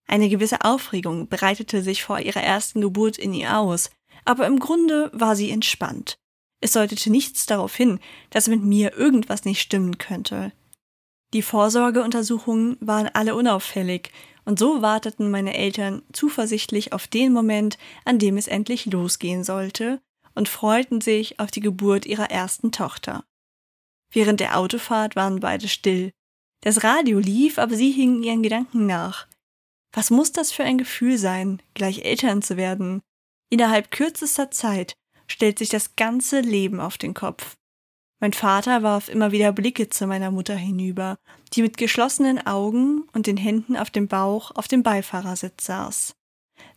Eine 0.09 0.31
gewisse 0.31 0.65
Aufregung 0.65 1.29
breitete 1.29 1.83
sich 1.83 2.03
vor 2.03 2.21
ihrer 2.21 2.43
ersten 2.43 2.81
Geburt 2.81 3.19
in 3.19 3.35
ihr 3.35 3.59
aus, 3.59 3.91
aber 4.25 4.47
im 4.47 4.59
Grunde 4.59 5.11
war 5.13 5.37
sie 5.37 5.51
entspannt. 5.51 6.17
Es 6.63 6.73
deutete 6.73 7.11
nichts 7.11 7.45
darauf 7.45 7.75
hin, 7.77 8.01
dass 8.31 8.49
mit 8.49 8.63
mir 8.63 8.97
irgendwas 8.97 9.45
nicht 9.45 9.61
stimmen 9.61 9.99
könnte. 9.99 10.53
Die 11.33 11.43
Vorsorgeuntersuchungen 11.43 12.77
waren 12.81 13.09
alle 13.09 13.35
unauffällig, 13.35 14.11
und 14.45 14.59
so 14.59 14.83
warteten 14.83 15.31
meine 15.31 15.55
Eltern 15.55 16.03
zuversichtlich 16.13 16.93
auf 16.93 17.07
den 17.07 17.33
Moment, 17.33 17.79
an 18.05 18.19
dem 18.19 18.37
es 18.37 18.49
endlich 18.49 18.87
losgehen 18.87 19.45
sollte, 19.45 20.01
und 20.35 20.49
freuten 20.49 21.01
sich 21.01 21.39
auf 21.39 21.51
die 21.51 21.61
Geburt 21.61 22.07
ihrer 22.07 22.31
ersten 22.31 22.73
Tochter. 22.73 23.25
Während 24.13 24.41
der 24.41 24.59
Autofahrt 24.59 25.17
waren 25.17 25.41
beide 25.41 25.69
still. 25.69 26.13
Das 26.61 26.85
Radio 26.85 27.19
lief, 27.19 27.59
aber 27.59 27.77
sie 27.77 27.91
hingen 27.91 28.23
ihren 28.23 28.43
Gedanken 28.43 28.87
nach. 28.87 29.27
Was 29.93 30.11
muss 30.11 30.33
das 30.33 30.53
für 30.53 30.65
ein 30.65 30.79
Gefühl 30.79 31.19
sein, 31.19 31.63
gleich 31.75 32.05
Eltern 32.05 32.43
zu 32.43 32.57
werden? 32.57 33.01
Innerhalb 33.51 33.91
kürzester 33.91 34.51
Zeit 34.51 34.95
stellt 35.27 35.59
sich 35.59 35.69
das 35.69 35.97
ganze 35.97 36.41
Leben 36.41 36.81
auf 36.81 36.99
den 36.99 37.15
Kopf. 37.15 37.57
Mein 38.23 38.35
Vater 38.35 38.85
warf 38.85 39.09
immer 39.09 39.33
wieder 39.33 39.51
Blicke 39.51 39.89
zu 39.89 40.07
meiner 40.07 40.31
Mutter 40.31 40.55
hinüber, 40.55 41.19
die 41.55 41.63
mit 41.63 41.77
geschlossenen 41.77 42.39
Augen 42.47 43.03
und 43.13 43.27
den 43.27 43.37
Händen 43.37 43.77
auf 43.77 43.91
dem 43.91 44.07
Bauch 44.07 44.53
auf 44.53 44.69
dem 44.69 44.85
Beifahrersitz 44.85 45.65
saß. 45.65 46.15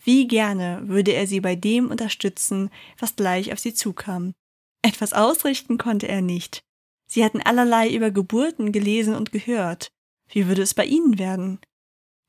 Wie 0.04 0.28
gerne 0.28 0.82
würde 0.86 1.14
er 1.14 1.28
sie 1.28 1.42
bei 1.42 1.56
dem 1.56 1.92
unterstützen, 1.92 2.72
was 2.98 3.16
gleich 3.16 3.54
auf 3.54 3.60
sie 3.60 3.76
zukam. 3.76 4.34
Etwas 4.82 5.14
ausrichten 5.14 5.78
konnte 5.78 6.08
er 6.08 6.22
nicht. 6.22 6.64
Sie 7.06 7.24
hatten 7.24 7.44
allerlei 7.44 7.94
über 7.94 8.10
Geburten 8.10 8.72
gelesen 8.72 9.14
und 9.14 9.32
gehört. 9.32 9.90
Wie 10.28 10.48
würde 10.48 10.64
es 10.64 10.74
bei 10.74 10.86
ihnen 10.86 11.20
werden? 11.20 11.60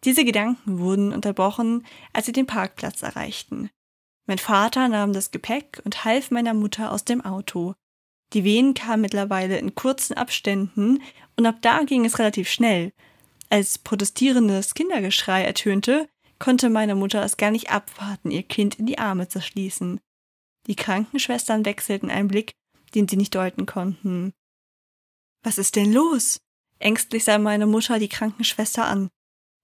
Diese 0.04 0.26
Gedanken 0.26 0.78
wurden 0.78 1.14
unterbrochen, 1.14 1.86
als 2.12 2.26
sie 2.26 2.32
den 2.32 2.46
Parkplatz 2.46 3.00
erreichten. 3.00 3.70
Mein 4.26 4.36
Vater 4.36 4.88
nahm 4.88 5.14
das 5.14 5.30
Gepäck 5.30 5.80
und 5.86 6.04
half 6.04 6.30
meiner 6.30 6.52
Mutter 6.52 6.92
aus 6.92 7.06
dem 7.06 7.24
Auto. 7.24 7.74
Die 8.32 8.44
Wehen 8.44 8.74
kamen 8.74 9.02
mittlerweile 9.02 9.58
in 9.58 9.74
kurzen 9.74 10.14
Abständen 10.14 11.02
und 11.36 11.46
ab 11.46 11.56
da 11.62 11.84
ging 11.84 12.04
es 12.04 12.18
relativ 12.18 12.48
schnell. 12.50 12.92
Als 13.50 13.78
protestierendes 13.78 14.74
Kindergeschrei 14.74 15.44
ertönte, 15.44 16.08
konnte 16.38 16.68
meine 16.68 16.94
Mutter 16.94 17.22
es 17.22 17.36
gar 17.36 17.50
nicht 17.50 17.70
abwarten, 17.70 18.30
ihr 18.30 18.42
Kind 18.42 18.78
in 18.78 18.86
die 18.86 18.98
Arme 18.98 19.28
zu 19.28 19.40
schließen. 19.40 20.00
Die 20.66 20.76
Krankenschwestern 20.76 21.64
wechselten 21.64 22.10
einen 22.10 22.28
Blick, 22.28 22.52
den 22.94 23.06
sie 23.08 23.16
nicht 23.16 23.34
deuten 23.34 23.66
konnten. 23.66 24.32
Was 25.42 25.58
ist 25.58 25.76
denn 25.76 25.92
los? 25.92 26.38
Ängstlich 26.78 27.24
sah 27.24 27.38
meine 27.38 27.66
Mutter 27.66 27.98
die 27.98 28.08
Krankenschwester 28.08 28.84
an. 28.84 29.08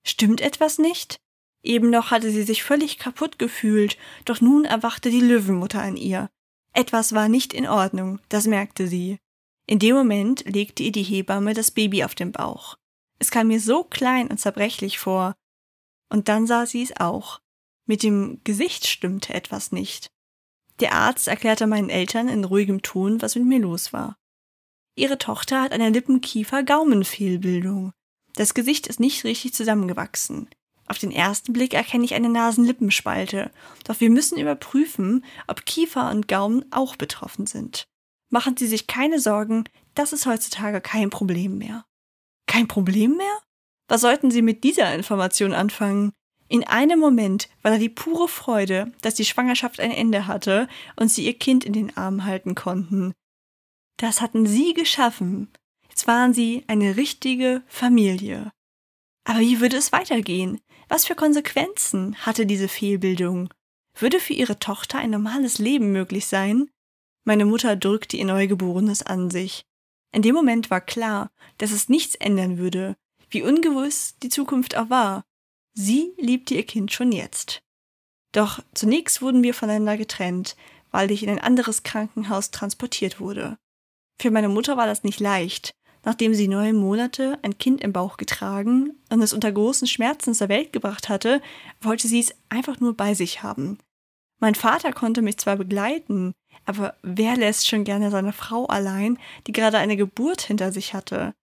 Stimmt 0.06 0.40
etwas 0.40 0.78
nicht? 0.78 1.16
Eben 1.64 1.90
noch 1.90 2.10
hatte 2.10 2.30
sie 2.30 2.42
sich 2.42 2.62
völlig 2.62 2.98
kaputt 2.98 3.38
gefühlt, 3.38 3.96
doch 4.24 4.40
nun 4.40 4.64
erwachte 4.64 5.10
die 5.10 5.20
Löwenmutter 5.20 5.82
an 5.82 5.96
ihr. 5.96 6.30
Etwas 6.72 7.12
war 7.12 7.28
nicht 7.28 7.52
in 7.52 7.66
Ordnung, 7.66 8.20
das 8.28 8.46
merkte 8.46 8.88
sie. 8.88 9.18
In 9.66 9.78
dem 9.78 9.94
Moment 9.94 10.44
legte 10.46 10.82
ihr 10.82 10.92
die 10.92 11.02
Hebamme 11.02 11.54
das 11.54 11.70
Baby 11.70 12.04
auf 12.04 12.14
den 12.14 12.32
Bauch. 12.32 12.76
Es 13.18 13.30
kam 13.30 13.48
mir 13.48 13.60
so 13.60 13.84
klein 13.84 14.28
und 14.28 14.38
zerbrechlich 14.38 14.98
vor. 14.98 15.34
Und 16.08 16.28
dann 16.28 16.46
sah 16.46 16.66
sie 16.66 16.82
es 16.82 16.96
auch. 16.98 17.40
Mit 17.86 18.02
dem 18.02 18.40
Gesicht 18.44 18.86
stimmte 18.86 19.34
etwas 19.34 19.72
nicht. 19.72 20.10
Der 20.80 20.92
Arzt 20.92 21.28
erklärte 21.28 21.66
meinen 21.66 21.90
Eltern 21.90 22.28
in 22.28 22.44
ruhigem 22.44 22.80
Ton, 22.82 23.20
was 23.22 23.36
mit 23.36 23.44
mir 23.44 23.60
los 23.60 23.92
war. 23.92 24.16
Ihre 24.96 25.18
Tochter 25.18 25.62
hat 25.62 25.72
eine 25.72 25.90
Lippenkiefer-Gaumenfehlbildung. 25.90 27.92
Das 28.34 28.54
Gesicht 28.54 28.86
ist 28.86 29.00
nicht 29.00 29.24
richtig 29.24 29.52
zusammengewachsen. 29.54 30.48
Auf 30.92 30.98
den 30.98 31.10
ersten 31.10 31.54
Blick 31.54 31.72
erkenne 31.72 32.04
ich 32.04 32.12
eine 32.12 32.28
Nasenlippenspalte, 32.28 33.50
doch 33.84 33.98
wir 34.00 34.10
müssen 34.10 34.38
überprüfen, 34.38 35.24
ob 35.46 35.64
Kiefer 35.64 36.10
und 36.10 36.28
Gaumen 36.28 36.66
auch 36.70 36.96
betroffen 36.96 37.46
sind. 37.46 37.88
Machen 38.28 38.58
Sie 38.58 38.66
sich 38.66 38.88
keine 38.88 39.18
Sorgen, 39.18 39.64
das 39.94 40.12
ist 40.12 40.26
heutzutage 40.26 40.82
kein 40.82 41.08
Problem 41.08 41.56
mehr. 41.56 41.86
Kein 42.46 42.68
Problem 42.68 43.16
mehr? 43.16 43.38
Was 43.88 44.02
sollten 44.02 44.30
Sie 44.30 44.42
mit 44.42 44.64
dieser 44.64 44.94
Information 44.94 45.54
anfangen? 45.54 46.12
In 46.48 46.62
einem 46.62 47.00
Moment 47.00 47.48
war 47.62 47.70
da 47.70 47.78
die 47.78 47.88
pure 47.88 48.28
Freude, 48.28 48.92
dass 49.00 49.14
die 49.14 49.24
Schwangerschaft 49.24 49.80
ein 49.80 49.92
Ende 49.92 50.26
hatte 50.26 50.68
und 50.96 51.10
sie 51.10 51.24
ihr 51.24 51.38
Kind 51.38 51.64
in 51.64 51.72
den 51.72 51.96
Arm 51.96 52.26
halten 52.26 52.54
konnten. 52.54 53.14
Das 53.96 54.20
hatten 54.20 54.44
Sie 54.44 54.74
geschaffen. 54.74 55.48
Jetzt 55.88 56.06
waren 56.06 56.34
Sie 56.34 56.64
eine 56.66 56.96
richtige 56.96 57.62
Familie. 57.66 58.52
Aber 59.24 59.40
wie 59.40 59.60
würde 59.60 59.78
es 59.78 59.92
weitergehen? 59.92 60.60
Was 60.92 61.06
für 61.06 61.14
Konsequenzen 61.14 62.16
hatte 62.16 62.44
diese 62.44 62.68
Fehlbildung? 62.68 63.48
Würde 63.98 64.20
für 64.20 64.34
ihre 64.34 64.58
Tochter 64.58 64.98
ein 64.98 65.08
normales 65.08 65.56
Leben 65.56 65.90
möglich 65.90 66.26
sein? 66.26 66.68
Meine 67.24 67.46
Mutter 67.46 67.76
drückte 67.76 68.18
ihr 68.18 68.26
Neugeborenes 68.26 69.02
an 69.02 69.30
sich. 69.30 69.64
In 70.14 70.20
dem 70.20 70.34
Moment 70.34 70.68
war 70.68 70.82
klar, 70.82 71.30
dass 71.56 71.70
es 71.70 71.88
nichts 71.88 72.14
ändern 72.16 72.58
würde, 72.58 72.94
wie 73.30 73.42
ungewiss 73.42 74.18
die 74.22 74.28
Zukunft 74.28 74.76
auch 74.76 74.90
war. 74.90 75.24
Sie 75.72 76.12
liebte 76.18 76.56
ihr 76.56 76.66
Kind 76.66 76.92
schon 76.92 77.10
jetzt. 77.10 77.62
Doch 78.32 78.62
zunächst 78.74 79.22
wurden 79.22 79.42
wir 79.42 79.54
voneinander 79.54 79.96
getrennt, 79.96 80.56
weil 80.90 81.10
ich 81.10 81.22
in 81.22 81.30
ein 81.30 81.38
anderes 81.38 81.84
Krankenhaus 81.84 82.50
transportiert 82.50 83.18
wurde. 83.18 83.56
Für 84.20 84.30
meine 84.30 84.50
Mutter 84.50 84.76
war 84.76 84.84
das 84.84 85.04
nicht 85.04 85.20
leicht, 85.20 85.72
Nachdem 86.04 86.34
sie 86.34 86.48
neun 86.48 86.76
Monate 86.76 87.38
ein 87.42 87.58
Kind 87.58 87.80
im 87.80 87.92
Bauch 87.92 88.16
getragen 88.16 88.92
und 89.10 89.22
es 89.22 89.32
unter 89.32 89.52
großen 89.52 89.86
Schmerzen 89.86 90.34
zur 90.34 90.48
Welt 90.48 90.72
gebracht 90.72 91.08
hatte, 91.08 91.40
wollte 91.80 92.08
sie 92.08 92.20
es 92.20 92.34
einfach 92.48 92.80
nur 92.80 92.96
bei 92.96 93.14
sich 93.14 93.42
haben. 93.42 93.78
Mein 94.40 94.56
Vater 94.56 94.92
konnte 94.92 95.22
mich 95.22 95.38
zwar 95.38 95.56
begleiten, 95.56 96.34
aber 96.64 96.96
wer 97.02 97.36
lässt 97.36 97.68
schon 97.68 97.84
gerne 97.84 98.10
seine 98.10 98.32
Frau 98.32 98.66
allein, 98.66 99.18
die 99.46 99.52
gerade 99.52 99.78
eine 99.78 99.96
Geburt 99.96 100.42
hinter 100.42 100.72
sich 100.72 100.94
hatte? 100.94 101.34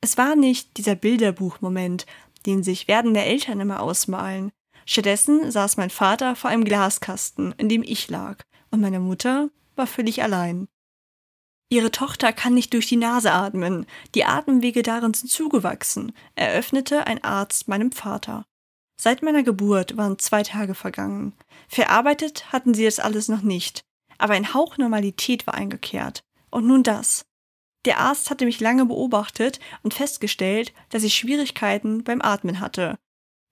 Es 0.00 0.18
war 0.18 0.34
nicht 0.34 0.76
dieser 0.76 0.96
Bilderbuchmoment, 0.96 2.06
den 2.46 2.64
sich 2.64 2.88
werdende 2.88 3.20
Eltern 3.20 3.60
immer 3.60 3.80
ausmalen. 3.80 4.50
Stattdessen 4.86 5.50
saß 5.50 5.76
mein 5.76 5.90
Vater 5.90 6.34
vor 6.34 6.50
einem 6.50 6.64
Glaskasten, 6.64 7.54
in 7.58 7.68
dem 7.68 7.84
ich 7.84 8.08
lag, 8.08 8.42
und 8.72 8.80
meine 8.80 8.98
Mutter 8.98 9.50
war 9.76 9.86
völlig 9.86 10.22
allein. 10.22 10.66
Ihre 11.72 11.92
Tochter 11.92 12.32
kann 12.32 12.52
nicht 12.52 12.74
durch 12.74 12.88
die 12.88 12.96
Nase 12.96 13.32
atmen, 13.32 13.86
die 14.16 14.24
Atemwege 14.24 14.82
darin 14.82 15.14
sind 15.14 15.28
zugewachsen, 15.28 16.12
eröffnete 16.34 17.06
ein 17.06 17.22
Arzt 17.22 17.68
meinem 17.68 17.92
Vater. 17.92 18.44
Seit 19.00 19.22
meiner 19.22 19.44
Geburt 19.44 19.96
waren 19.96 20.18
zwei 20.18 20.42
Tage 20.42 20.74
vergangen. 20.74 21.32
Verarbeitet 21.68 22.52
hatten 22.52 22.74
sie 22.74 22.84
das 22.84 22.98
alles 22.98 23.28
noch 23.28 23.42
nicht, 23.42 23.82
aber 24.18 24.34
ein 24.34 24.52
Hauch 24.52 24.78
Normalität 24.78 25.46
war 25.46 25.54
eingekehrt. 25.54 26.20
Und 26.50 26.66
nun 26.66 26.82
das. 26.82 27.24
Der 27.86 27.98
Arzt 27.98 28.28
hatte 28.28 28.44
mich 28.44 28.60
lange 28.60 28.84
beobachtet 28.84 29.60
und 29.82 29.94
festgestellt, 29.94 30.74
dass 30.90 31.04
ich 31.04 31.14
Schwierigkeiten 31.14 32.02
beim 32.02 32.20
Atmen 32.20 32.60
hatte. 32.60 32.98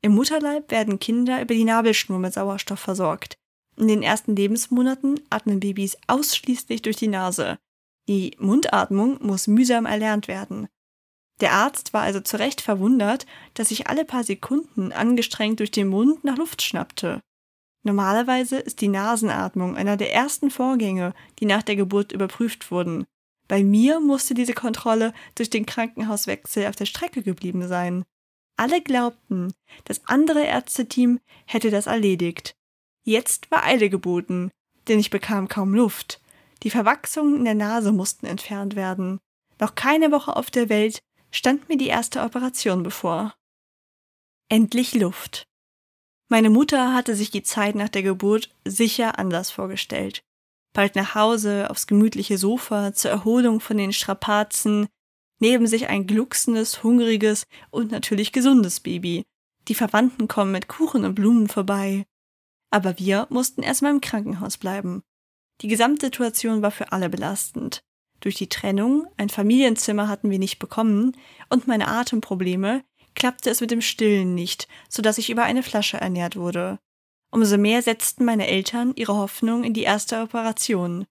Im 0.03 0.15
Mutterleib 0.15 0.71
werden 0.71 0.99
Kinder 0.99 1.41
über 1.41 1.55
die 1.55 1.65
Nabelschnur 1.65 2.19
mit 2.19 2.35
Sauerstoff 2.35 2.81
versorgt. 2.81 3.37
In 3.77 3.89
den 3.89 4.03
ersten 4.03 4.35
Lebensmonaten 4.35 5.21
atmen 5.31 5.61
Babys 5.61 5.97
ausschließlich 6.09 6.83
durch 6.83 6.97
die 6.97 7.09
Nase. 7.09 7.59
Die 8.09 8.35
Mundatmung 8.39 9.19
muss 9.25 9.47
mühsam 9.47 9.87
erlernt 9.87 10.29
werden. 10.29 10.67
Der 11.41 11.53
Arzt 11.53 11.93
war 11.93 12.03
also 12.03 12.21
zu 12.21 12.39
Recht 12.39 12.61
verwundert, 12.61 13.27
dass 13.55 13.71
ich 13.71 13.87
alle 13.87 14.05
paar 14.05 14.25
Sekunden 14.25 14.93
angestrengt 14.93 15.61
durch 15.61 15.71
den 15.71 15.89
Mund 15.89 16.25
nach 16.25 16.37
Luft 16.37 16.63
schnappte. 16.63 17.21
Normalerweise 17.85 18.59
ist 18.59 18.81
die 18.81 18.89
Nasenatmung 18.89 19.77
einer 19.77 19.97
der 19.97 20.13
ersten 20.13 20.51
Vorgänge, 20.51 21.15
die 21.39 21.47
nach 21.47 21.63
der 21.63 21.77
Geburt 21.77 22.11
überprüft 22.11 22.71
wurden. 22.71 23.05
Bei 23.47 23.63
mir 23.63 24.01
musste 24.01 24.35
diese 24.35 24.53
Kontrolle 24.53 25.15
durch 25.37 25.49
den 25.49 25.65
Krankenhauswechsel 25.65 26.67
auf 26.67 26.77
der 26.77 26.87
Strecke 26.87 27.23
geblieben 27.23 27.69
sein. 27.69 28.05
Alle 28.57 28.83
glaubten, 28.83 29.55
das 29.85 30.03
andere 30.07 30.45
Ärzteteam 30.45 31.21
hätte 31.47 31.71
das 31.71 31.87
erledigt. 31.87 32.57
Jetzt 33.05 33.51
war 33.51 33.65
Eile 33.65 33.89
geboten, 33.89 34.51
denn 34.89 34.99
ich 34.99 35.11
bekam 35.11 35.49
kaum 35.49 35.73
Luft. 35.73 36.21
Die 36.63 36.71
Verwachsungen 36.71 37.37
in 37.37 37.45
der 37.45 37.55
Nase 37.55 37.93
mussten 37.93 38.27
entfernt 38.27 38.77
werden. 38.77 39.21
Noch 39.61 39.75
keine 39.75 40.11
Woche 40.11 40.37
auf 40.37 40.51
der 40.51 40.69
Welt 40.69 41.01
stand 41.31 41.69
mir 41.69 41.77
die 41.77 41.89
erste 41.89 42.23
Operation 42.23 42.83
bevor. 42.83 43.35
Endlich 44.49 44.95
Luft. 44.95 45.47
Meine 46.29 46.51
Mutter 46.51 46.93
hatte 46.95 47.15
sich 47.15 47.31
die 47.31 47.43
Zeit 47.43 47.75
nach 47.75 47.89
der 47.89 48.03
Geburt 48.03 48.55
sicher 48.65 49.19
anders 49.19 49.51
vorgestellt. 49.51 50.23
Bald 50.75 50.95
nach 50.95 51.15
Hause, 51.15 51.71
aufs 51.71 51.87
gemütliche 51.87 52.39
Sofa, 52.39 52.93
zur 52.93 53.11
Erholung 53.11 53.61
von 53.61 53.79
den 53.79 53.93
Strapazen, 53.93 54.89
neben 55.39 55.67
sich 55.67 55.89
ein 55.89 56.07
glucksendes, 56.07 56.83
hungriges 56.83 57.45
und 57.71 57.91
natürlich 57.91 58.33
gesundes 58.33 58.81
Baby. 58.81 59.25
Die 59.69 59.75
Verwandten 59.75 60.29
kommen 60.29 60.53
mit 60.53 60.69
Kuchen 60.69 61.05
und 61.05 61.15
Blumen 61.15 61.49
vorbei. 61.49 62.07
Aber 62.71 62.99
wir 62.99 63.27
mussten 63.31 63.63
erstmal 63.63 63.93
im 63.93 64.01
Krankenhaus 64.01 64.59
bleiben. 64.59 65.03
Die 65.61 65.69
Gesamtsituation 65.69 66.63
war 66.63 66.71
für 66.71 66.93
alle 66.93 67.09
belastend. 67.09 67.83
Durch 68.21 68.37
die 68.37 68.49
Trennung, 68.49 69.07
ein 69.17 69.29
Familienzimmer 69.29 70.09
hatten 70.09 70.31
wir 70.31 70.39
nicht 70.39 70.59
bekommen, 70.59 71.17
und 71.51 71.67
meine 71.67 71.89
Atemprobleme 71.89 72.85
klappte 73.15 73.51
es 73.51 73.61
mit 73.61 73.71
dem 73.71 73.81
Stillen 73.81 74.35
nicht, 74.35 74.69
so 74.89 75.03
dass 75.03 75.19
ich 75.19 75.31
über 75.31 75.45
eine 75.45 75.63
Flasche 75.63 75.99
ernährt 75.99 76.37
wurde. 76.37 76.79
Umso 77.31 77.59
mehr 77.59 77.83
setzten 77.83 78.25
meine 78.25 78.47
Eltern 78.47 78.93
ihre 78.97 79.15
Hoffnung 79.17 79.65
in 79.65 79.75
die 79.75 79.83
erste 79.83 80.21
Operation. 80.23 81.07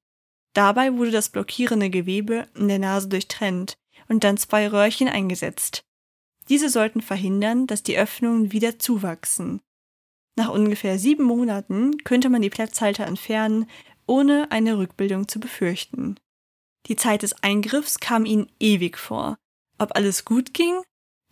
Dabei 0.54 0.96
wurde 0.98 1.12
das 1.12 1.30
blockierende 1.30 1.90
Gewebe 1.90 2.48
in 2.56 2.68
der 2.68 2.80
Nase 2.80 3.10
durchtrennt 3.10 3.78
und 4.08 4.24
dann 4.24 4.38
zwei 4.38 4.68
Röhrchen 4.68 5.08
eingesetzt. 5.08 5.84
Diese 6.50 6.70
sollten 6.70 7.02
verhindern, 7.02 7.68
dass 7.68 7.84
die 7.84 7.98
Öffnungen 7.98 8.52
wieder 8.52 8.80
zuwachsen. 8.80 9.62
Nach 10.36 10.50
ungefähr 10.50 10.98
sieben 10.98 11.24
Monaten 11.24 11.98
könnte 12.04 12.30
man 12.30 12.42
die 12.42 12.50
Platzhalter 12.50 13.06
entfernen 13.06 13.70
ohne 14.08 14.52
eine 14.52 14.78
Rückbildung 14.78 15.28
zu 15.28 15.40
befürchten. 15.40 16.20
Die 16.88 16.96
Zeit 16.96 17.22
des 17.22 17.44
Eingriffs 17.44 18.00
kam 18.00 18.26
ihnen 18.26 18.50
ewig 18.60 18.98
vor. 18.98 19.38
Ob 19.78 19.96
alles 19.96 20.26
gut 20.26 20.54
ging? 20.54 20.82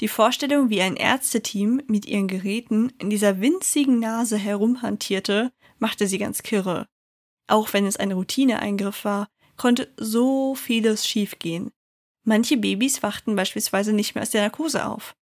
Die 0.02 0.10
Vorstellung, 0.10 0.70
wie 0.70 0.82
ein 0.82 0.98
Ärzteteam 0.98 1.82
mit 1.88 2.06
ihren 2.06 2.28
Geräten 2.28 2.92
in 3.00 3.10
dieser 3.10 3.40
winzigen 3.40 4.00
Nase 4.00 4.38
herumhantierte, 4.38 5.54
machte 5.80 6.08
sie 6.08 6.18
ganz 6.18 6.44
kirre. 6.44 6.86
Auch 7.48 7.72
wenn 7.74 7.86
es 7.86 7.96
ein 7.96 8.12
Routineeingriff 8.12 9.06
war, 9.06 9.30
konnte 9.56 9.94
so 9.96 10.56
vieles 10.56 11.08
schiefgehen. 11.08 11.72
Manche 12.26 12.58
Babys 12.58 13.04
wachten 13.04 13.36
beispielsweise 13.36 13.94
nicht 13.94 14.16
mehr 14.16 14.24
aus 14.24 14.32
der 14.32 14.42
Narkose 14.42 14.86
auf. 14.86 15.16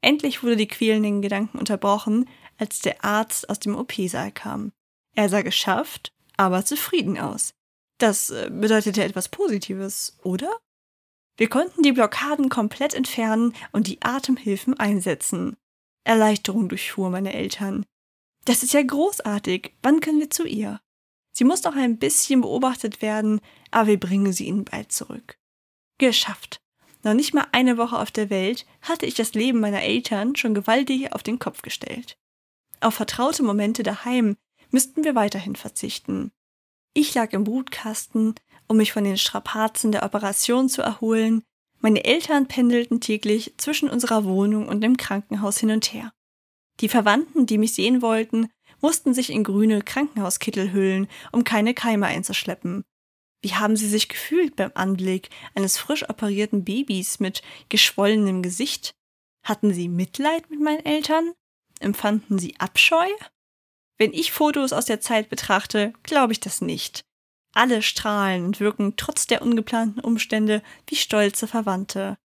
Endlich 0.00 0.42
wurde 0.42 0.56
die 0.56 0.68
quälenden 0.68 1.22
Gedanken 1.22 1.58
unterbrochen, 1.58 2.28
als 2.58 2.80
der 2.80 3.02
Arzt 3.04 3.48
aus 3.48 3.58
dem 3.58 3.74
OP-Saal 3.74 4.30
kam. 4.30 4.70
Er 5.16 5.28
sah 5.28 5.42
geschafft 5.42 6.13
aber 6.36 6.64
zufrieden 6.64 7.18
aus. 7.18 7.54
Das 7.98 8.30
äh, 8.30 8.50
bedeutete 8.50 9.04
etwas 9.04 9.28
Positives, 9.28 10.18
oder? 10.22 10.58
Wir 11.36 11.48
konnten 11.48 11.82
die 11.82 11.92
Blockaden 11.92 12.48
komplett 12.48 12.94
entfernen 12.94 13.54
und 13.72 13.86
die 13.86 14.02
Atemhilfen 14.02 14.78
einsetzen. 14.78 15.56
Erleichterung 16.04 16.68
durchfuhr 16.68 17.10
meine 17.10 17.32
Eltern. 17.32 17.84
Das 18.44 18.62
ist 18.62 18.74
ja 18.74 18.82
großartig. 18.82 19.74
Wann 19.82 20.00
können 20.00 20.20
wir 20.20 20.30
zu 20.30 20.44
ihr? 20.44 20.80
Sie 21.32 21.44
muss 21.44 21.64
noch 21.64 21.74
ein 21.74 21.98
bisschen 21.98 22.42
beobachtet 22.42 23.02
werden, 23.02 23.40
aber 23.70 23.88
wir 23.88 24.00
bringen 24.00 24.32
sie 24.32 24.46
ihnen 24.46 24.64
bald 24.64 24.92
zurück. 24.92 25.36
Geschafft. 25.98 26.60
Noch 27.02 27.14
nicht 27.14 27.34
mal 27.34 27.46
eine 27.52 27.76
Woche 27.76 27.98
auf 27.98 28.10
der 28.10 28.30
Welt 28.30 28.66
hatte 28.80 29.06
ich 29.06 29.14
das 29.14 29.34
Leben 29.34 29.60
meiner 29.60 29.82
Eltern 29.82 30.36
schon 30.36 30.54
gewaltig 30.54 31.12
auf 31.12 31.22
den 31.22 31.38
Kopf 31.38 31.62
gestellt. 31.62 32.16
Auf 32.80 32.94
vertraute 32.94 33.42
Momente 33.42 33.82
daheim 33.82 34.36
müssten 34.74 35.04
wir 35.04 35.14
weiterhin 35.14 35.54
verzichten. 35.54 36.32
Ich 36.94 37.14
lag 37.14 37.32
im 37.32 37.44
Brutkasten, 37.44 38.34
um 38.66 38.76
mich 38.76 38.92
von 38.92 39.04
den 39.04 39.16
Strapazen 39.16 39.92
der 39.92 40.02
Operation 40.02 40.68
zu 40.68 40.82
erholen. 40.82 41.44
Meine 41.78 42.04
Eltern 42.04 42.48
pendelten 42.48 43.00
täglich 43.00 43.54
zwischen 43.56 43.88
unserer 43.88 44.24
Wohnung 44.24 44.66
und 44.66 44.80
dem 44.80 44.96
Krankenhaus 44.96 45.58
hin 45.58 45.70
und 45.70 45.92
her. 45.92 46.12
Die 46.80 46.88
Verwandten, 46.88 47.46
die 47.46 47.56
mich 47.56 47.74
sehen 47.74 48.02
wollten, 48.02 48.48
mussten 48.80 49.14
sich 49.14 49.30
in 49.30 49.44
grüne 49.44 49.80
Krankenhauskittel 49.80 50.72
hüllen, 50.72 51.06
um 51.30 51.44
keine 51.44 51.72
Keime 51.72 52.06
einzuschleppen. 52.06 52.84
Wie 53.42 53.54
haben 53.54 53.76
sie 53.76 53.88
sich 53.88 54.08
gefühlt 54.08 54.56
beim 54.56 54.72
Anblick 54.74 55.30
eines 55.54 55.78
frisch 55.78 56.08
operierten 56.10 56.64
Babys 56.64 57.20
mit 57.20 57.42
geschwollenem 57.68 58.42
Gesicht? 58.42 58.96
Hatten 59.44 59.72
sie 59.72 59.88
Mitleid 59.88 60.50
mit 60.50 60.60
meinen 60.60 60.84
Eltern? 60.84 61.32
Empfanden 61.78 62.40
sie 62.40 62.58
Abscheu? 62.58 63.06
Wenn 63.98 64.12
ich 64.12 64.32
Fotos 64.32 64.72
aus 64.72 64.86
der 64.86 65.00
Zeit 65.00 65.28
betrachte, 65.28 65.92
glaube 66.02 66.32
ich 66.32 66.40
das 66.40 66.60
nicht. 66.60 67.04
Alle 67.52 67.82
strahlen 67.82 68.44
und 68.44 68.60
wirken 68.60 68.96
trotz 68.96 69.26
der 69.26 69.42
ungeplanten 69.42 70.02
Umstände 70.02 70.62
wie 70.88 70.96
stolze 70.96 71.46
Verwandte. 71.46 72.16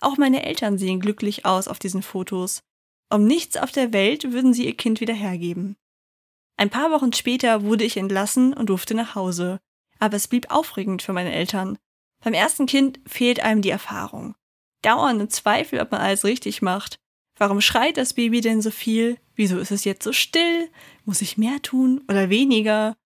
Auch 0.00 0.16
meine 0.16 0.44
Eltern 0.44 0.78
sehen 0.78 1.00
glücklich 1.00 1.44
aus 1.44 1.66
auf 1.66 1.80
diesen 1.80 2.02
Fotos. 2.02 2.62
Um 3.10 3.24
nichts 3.24 3.56
auf 3.56 3.72
der 3.72 3.92
Welt 3.92 4.32
würden 4.32 4.54
sie 4.54 4.66
ihr 4.66 4.76
Kind 4.76 5.00
wieder 5.00 5.14
hergeben. 5.14 5.76
Ein 6.56 6.70
paar 6.70 6.90
Wochen 6.90 7.12
später 7.12 7.62
wurde 7.62 7.84
ich 7.84 7.96
entlassen 7.96 8.52
und 8.52 8.68
durfte 8.68 8.94
nach 8.94 9.14
Hause. 9.14 9.58
Aber 9.98 10.16
es 10.16 10.28
blieb 10.28 10.50
aufregend 10.50 11.02
für 11.02 11.12
meine 11.12 11.32
Eltern. 11.32 11.78
Beim 12.22 12.34
ersten 12.34 12.66
Kind 12.66 13.00
fehlt 13.06 13.40
einem 13.40 13.62
die 13.62 13.70
Erfahrung. 13.70 14.34
Dauernde 14.82 15.28
Zweifel, 15.28 15.80
ob 15.80 15.90
man 15.90 16.00
alles 16.00 16.24
richtig 16.24 16.62
macht. 16.62 16.98
Warum 17.38 17.60
schreit 17.60 17.96
das 17.96 18.14
Baby 18.14 18.40
denn 18.40 18.60
so 18.60 18.70
viel? 18.70 19.18
Wieso 19.36 19.58
ist 19.58 19.70
es 19.70 19.84
jetzt 19.84 20.02
so 20.02 20.12
still? 20.12 20.68
Muss 21.04 21.22
ich 21.22 21.38
mehr 21.38 21.62
tun 21.62 22.02
oder 22.08 22.28
weniger? 22.30 22.96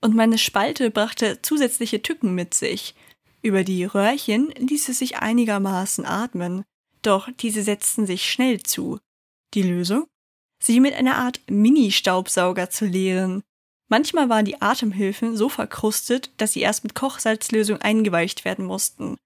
Und 0.00 0.14
meine 0.14 0.38
Spalte 0.38 0.90
brachte 0.90 1.40
zusätzliche 1.42 2.02
Tücken 2.02 2.34
mit 2.34 2.54
sich. 2.54 2.94
Über 3.40 3.64
die 3.64 3.84
Röhrchen 3.84 4.50
ließ 4.50 4.90
es 4.90 4.98
sich 4.98 5.16
einigermaßen 5.16 6.04
atmen, 6.04 6.64
doch 7.02 7.28
diese 7.40 7.62
setzten 7.62 8.06
sich 8.06 8.30
schnell 8.30 8.62
zu. 8.62 8.98
Die 9.54 9.62
Lösung? 9.62 10.06
Sie 10.62 10.80
mit 10.80 10.94
einer 10.94 11.16
Art 11.16 11.40
Mini-Staubsauger 11.48 12.68
zu 12.68 12.84
leeren. 12.84 13.42
Manchmal 13.88 14.28
waren 14.28 14.44
die 14.44 14.60
Atemhilfen 14.60 15.36
so 15.36 15.48
verkrustet, 15.48 16.30
dass 16.36 16.52
sie 16.52 16.60
erst 16.60 16.84
mit 16.84 16.94
Kochsalzlösung 16.94 17.78
eingeweicht 17.80 18.44
werden 18.44 18.66
mussten. 18.66 19.16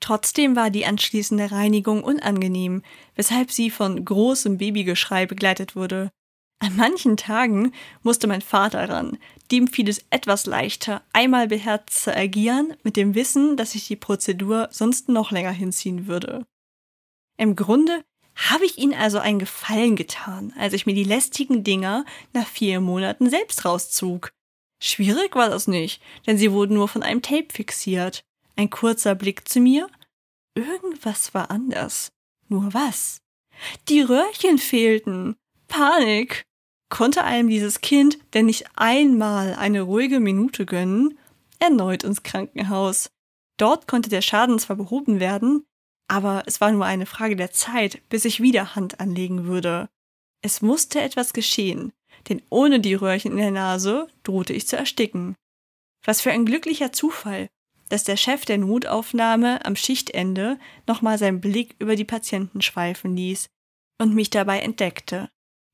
Trotzdem 0.00 0.56
war 0.56 0.70
die 0.70 0.86
anschließende 0.86 1.50
Reinigung 1.50 2.04
unangenehm, 2.04 2.82
weshalb 3.14 3.50
sie 3.50 3.70
von 3.70 4.04
großem 4.04 4.58
Babygeschrei 4.58 5.26
begleitet 5.26 5.74
wurde. 5.74 6.10
An 6.58 6.76
manchen 6.76 7.16
Tagen 7.16 7.72
musste 8.02 8.26
mein 8.26 8.40
Vater 8.40 8.88
ran, 8.88 9.18
dem 9.50 9.68
fiel 9.68 9.88
es 9.88 10.04
etwas 10.10 10.46
leichter, 10.46 11.02
einmal 11.12 11.48
beherzt 11.48 12.04
zu 12.04 12.16
agieren, 12.16 12.74
mit 12.82 12.96
dem 12.96 13.14
Wissen, 13.14 13.56
dass 13.56 13.72
sich 13.72 13.86
die 13.86 13.96
Prozedur 13.96 14.68
sonst 14.70 15.08
noch 15.08 15.30
länger 15.30 15.50
hinziehen 15.50 16.06
würde. 16.06 16.46
Im 17.36 17.56
Grunde 17.56 18.02
habe 18.34 18.64
ich 18.64 18.78
ihnen 18.78 18.94
also 18.94 19.18
einen 19.18 19.38
Gefallen 19.38 19.96
getan, 19.96 20.52
als 20.58 20.72
ich 20.72 20.86
mir 20.86 20.94
die 20.94 21.04
lästigen 21.04 21.64
Dinger 21.64 22.04
nach 22.32 22.46
vier 22.46 22.80
Monaten 22.80 23.28
selbst 23.28 23.64
rauszog. 23.64 24.30
Schwierig 24.82 25.34
war 25.36 25.48
das 25.48 25.68
nicht, 25.68 26.02
denn 26.26 26.36
sie 26.36 26.52
wurden 26.52 26.74
nur 26.74 26.88
von 26.88 27.02
einem 27.02 27.22
Tape 27.22 27.48
fixiert. 27.50 28.24
Ein 28.56 28.70
kurzer 28.70 29.14
Blick 29.14 29.48
zu 29.48 29.60
mir. 29.60 29.88
Irgendwas 30.54 31.34
war 31.34 31.50
anders. 31.50 32.10
Nur 32.48 32.72
was? 32.72 33.20
Die 33.88 34.00
Röhrchen 34.00 34.58
fehlten. 34.58 35.36
Panik. 35.68 36.42
Konnte 36.88 37.24
einem 37.24 37.48
dieses 37.48 37.80
Kind 37.80 38.18
denn 38.32 38.46
nicht 38.46 38.66
einmal 38.76 39.54
eine 39.54 39.82
ruhige 39.82 40.20
Minute 40.20 40.64
gönnen? 40.64 41.18
Erneut 41.58 42.04
ins 42.04 42.22
Krankenhaus. 42.22 43.10
Dort 43.58 43.88
konnte 43.88 44.08
der 44.08 44.22
Schaden 44.22 44.58
zwar 44.58 44.76
behoben 44.76 45.20
werden, 45.20 45.64
aber 46.08 46.44
es 46.46 46.60
war 46.60 46.70
nur 46.70 46.84
eine 46.84 47.06
Frage 47.06 47.36
der 47.36 47.50
Zeit, 47.50 48.02
bis 48.08 48.24
ich 48.24 48.40
wieder 48.40 48.74
Hand 48.74 49.00
anlegen 49.00 49.46
würde. 49.46 49.88
Es 50.42 50.62
musste 50.62 51.00
etwas 51.00 51.32
geschehen, 51.32 51.92
denn 52.28 52.42
ohne 52.50 52.80
die 52.80 52.94
Röhrchen 52.94 53.32
in 53.32 53.38
der 53.38 53.50
Nase 53.50 54.06
drohte 54.22 54.52
ich 54.52 54.68
zu 54.68 54.76
ersticken. 54.76 55.34
Was 56.04 56.20
für 56.20 56.30
ein 56.30 56.44
glücklicher 56.44 56.92
Zufall, 56.92 57.48
dass 57.88 58.04
der 58.04 58.16
Chef 58.16 58.44
der 58.44 58.58
Notaufnahme 58.58 59.64
am 59.64 59.76
Schichtende 59.76 60.58
nochmal 60.86 61.18
seinen 61.18 61.40
Blick 61.40 61.76
über 61.78 61.96
die 61.96 62.04
Patienten 62.04 62.62
schweifen 62.62 63.16
ließ 63.16 63.46
und 64.00 64.14
mich 64.14 64.30
dabei 64.30 64.60
entdeckte. 64.60 65.28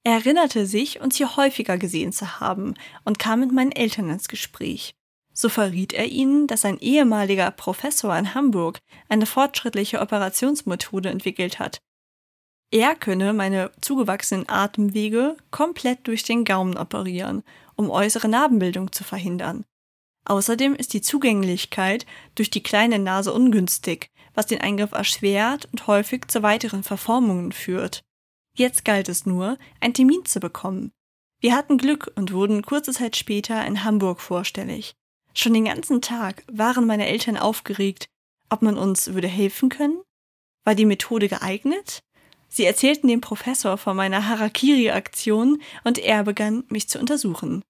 Er 0.05 0.15
erinnerte 0.15 0.67
sich, 0.67 1.01
uns 1.01 1.17
hier 1.17 1.37
häufiger 1.37 1.79
gesehen 1.79 2.13
zu 2.13 2.41
haben 2.41 2.75
und 3.05 3.19
kam 3.19 3.41
mit 3.41 3.53
meinen 3.53 3.73
Eltern 3.73 4.11
ins 4.11 4.29
Gespräch. 4.29 4.95
So 5.33 5.49
verriet 5.49 5.93
er 5.93 6.07
ihnen, 6.07 6.47
dass 6.47 6.65
ein 6.65 6.79
ehemaliger 6.79 7.51
Professor 7.51 8.17
in 8.19 8.35
Hamburg 8.35 8.79
eine 9.09 9.27
fortschrittliche 9.27 10.01
Operationsmethode 10.01 11.09
entwickelt 11.09 11.59
hat. 11.59 11.79
Er 12.71 12.95
könne 12.95 13.33
meine 13.33 13.71
zugewachsenen 13.81 14.49
Atemwege 14.49 15.37
komplett 15.51 16.07
durch 16.07 16.23
den 16.23 16.45
Gaumen 16.45 16.77
operieren, 16.77 17.43
um 17.77 17.91
äußere 17.91 18.29
Narbenbildung 18.29 18.93
zu 18.93 19.05
verhindern. 19.05 19.65
Außerdem 20.25 20.75
ist 20.75 20.93
die 20.93 21.01
Zugänglichkeit 21.01 22.07
durch 22.35 22.51
die 22.51 22.63
kleine 22.63 22.99
Nase 22.99 23.33
ungünstig, 23.33 24.11
was 24.35 24.47
den 24.47 24.61
Eingriff 24.61 24.93
erschwert 24.93 25.69
und 25.73 25.87
häufig 25.87 26.29
zu 26.29 26.43
weiteren 26.43 26.83
Verformungen 26.83 27.53
führt. 27.53 28.03
Jetzt 28.57 28.85
galt 28.85 29.09
es 29.09 29.27
nur, 29.27 29.59
einen 29.81 29.95
Termin 29.95 30.25
zu 30.25 30.39
bekommen. 30.41 30.93
Wir 31.41 31.57
hatten 31.57 31.79
Glück 31.79 32.13
und 32.15 32.33
wurden 32.33 32.63
kurze 32.63 32.93
Zeit 32.93 33.17
später 33.17 33.65
in 33.67 33.85
Hamburg 33.85 34.21
vorstellig. 34.21 34.95
Schon 35.35 35.55
den 35.55 35.65
ganzen 35.65 36.03
Tag 36.03 36.45
waren 36.51 36.87
meine 36.87 37.07
Eltern 37.07 37.37
aufgeregt, 37.37 38.07
ob 38.49 38.63
man 38.63 38.77
uns 38.77 39.15
würde 39.15 39.29
helfen 39.29 39.71
können? 39.71 40.03
War 40.65 40.75
die 40.75 40.85
Methode 40.85 41.29
geeignet? 41.29 42.01
Sie 42.49 42.65
erzählten 42.65 43.09
dem 43.09 43.23
Professor 43.23 43.79
von 43.79 43.97
meiner 43.97 44.29
Harakiri-Aktion 44.29 45.63
und 45.85 45.99
er 45.99 46.23
begann, 46.23 46.65
mich 46.69 46.89
zu 46.89 46.99
untersuchen. 46.99 47.63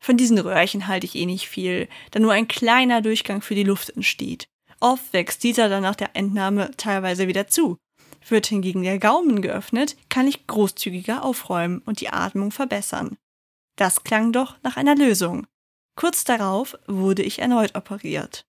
Von 0.00 0.16
diesen 0.16 0.38
Röhrchen 0.38 0.86
halte 0.86 1.06
ich 1.06 1.14
eh 1.14 1.26
nicht 1.26 1.48
viel, 1.48 1.88
da 2.10 2.20
nur 2.20 2.32
ein 2.32 2.48
kleiner 2.48 3.02
Durchgang 3.02 3.42
für 3.42 3.54
die 3.54 3.64
Luft 3.64 3.90
entsteht. 3.90 4.48
Oft 4.80 5.12
wächst 5.12 5.42
dieser 5.42 5.68
dann 5.68 5.82
nach 5.82 5.96
der 5.96 6.14
Entnahme 6.14 6.70
teilweise 6.76 7.26
wieder 7.26 7.48
zu. 7.48 7.78
Wird 8.26 8.46
hingegen 8.46 8.82
der 8.82 8.98
Gaumen 8.98 9.42
geöffnet, 9.42 9.96
kann 10.08 10.28
ich 10.28 10.46
großzügiger 10.46 11.24
aufräumen 11.24 11.80
und 11.84 12.00
die 12.00 12.10
Atmung 12.10 12.50
verbessern. 12.52 13.16
Das 13.76 14.04
klang 14.04 14.32
doch 14.32 14.56
nach 14.62 14.76
einer 14.76 14.94
Lösung. 14.94 15.46
Kurz 15.96 16.24
darauf 16.24 16.76
wurde 16.86 17.22
ich 17.22 17.40
erneut 17.40 17.74
operiert. 17.74 18.44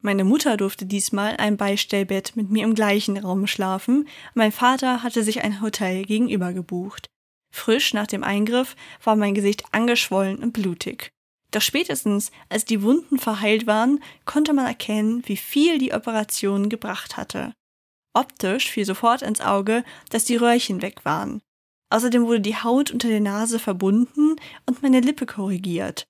Meine 0.00 0.24
Mutter 0.24 0.56
durfte 0.56 0.84
diesmal 0.84 1.36
ein 1.36 1.56
Beistellbett 1.56 2.34
mit 2.34 2.50
mir 2.50 2.64
im 2.64 2.74
gleichen 2.74 3.16
Raum 3.18 3.46
schlafen, 3.46 4.08
mein 4.34 4.50
Vater 4.50 5.02
hatte 5.02 5.22
sich 5.22 5.42
ein 5.42 5.62
Hotel 5.62 6.04
gegenüber 6.04 6.52
gebucht. 6.52 7.08
Frisch 7.52 7.94
nach 7.94 8.06
dem 8.06 8.24
Eingriff 8.24 8.74
war 9.04 9.14
mein 9.14 9.34
Gesicht 9.34 9.64
angeschwollen 9.72 10.42
und 10.42 10.52
blutig. 10.52 11.12
Doch 11.52 11.60
spätestens, 11.60 12.32
als 12.48 12.64
die 12.64 12.82
Wunden 12.82 13.18
verheilt 13.18 13.66
waren, 13.66 14.02
konnte 14.24 14.54
man 14.54 14.66
erkennen, 14.66 15.22
wie 15.26 15.36
viel 15.36 15.78
die 15.78 15.92
Operation 15.92 16.70
gebracht 16.70 17.16
hatte. 17.18 17.52
Optisch 18.14 18.70
fiel 18.70 18.86
sofort 18.86 19.22
ins 19.22 19.40
Auge, 19.40 19.84
dass 20.08 20.24
die 20.24 20.36
Röhrchen 20.36 20.82
weg 20.82 21.04
waren. 21.04 21.42
Außerdem 21.90 22.26
wurde 22.26 22.40
die 22.40 22.56
Haut 22.56 22.90
unter 22.90 23.08
der 23.08 23.20
Nase 23.20 23.58
verbunden 23.58 24.36
und 24.66 24.82
meine 24.82 25.00
Lippe 25.00 25.26
korrigiert. 25.26 26.06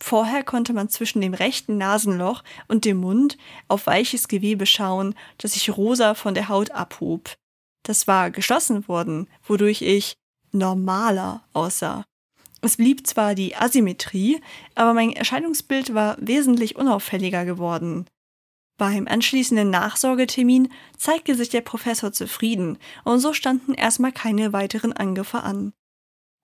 Vorher 0.00 0.44
konnte 0.44 0.72
man 0.72 0.88
zwischen 0.88 1.20
dem 1.20 1.34
rechten 1.34 1.78
Nasenloch 1.78 2.44
und 2.68 2.84
dem 2.84 2.98
Mund 2.98 3.38
auf 3.66 3.86
weiches 3.86 4.28
Gewebe 4.28 4.66
schauen, 4.66 5.14
das 5.38 5.54
sich 5.54 5.76
rosa 5.76 6.14
von 6.14 6.34
der 6.34 6.48
Haut 6.48 6.70
abhob. 6.70 7.34
Das 7.82 8.06
war 8.06 8.30
geschlossen 8.30 8.86
worden, 8.88 9.28
wodurch 9.42 9.82
ich 9.82 10.16
normaler 10.52 11.42
aussah. 11.52 12.04
Es 12.62 12.76
blieb 12.76 13.06
zwar 13.06 13.34
die 13.34 13.54
Asymmetrie, 13.54 14.40
aber 14.74 14.94
mein 14.94 15.12
Erscheinungsbild 15.12 15.94
war 15.94 16.16
wesentlich 16.20 16.76
unauffälliger 16.76 17.44
geworden. 17.44 18.06
Beim 18.78 19.06
anschließenden 19.08 19.70
Nachsorgetermin 19.70 20.70
zeigte 20.98 21.34
sich 21.34 21.48
der 21.48 21.62
Professor 21.62 22.12
zufrieden 22.12 22.78
und 23.04 23.20
so 23.20 23.32
standen 23.32 23.74
erstmal 23.74 24.12
keine 24.12 24.52
weiteren 24.52 24.92
Angriffe 24.92 25.42
an. 25.42 25.72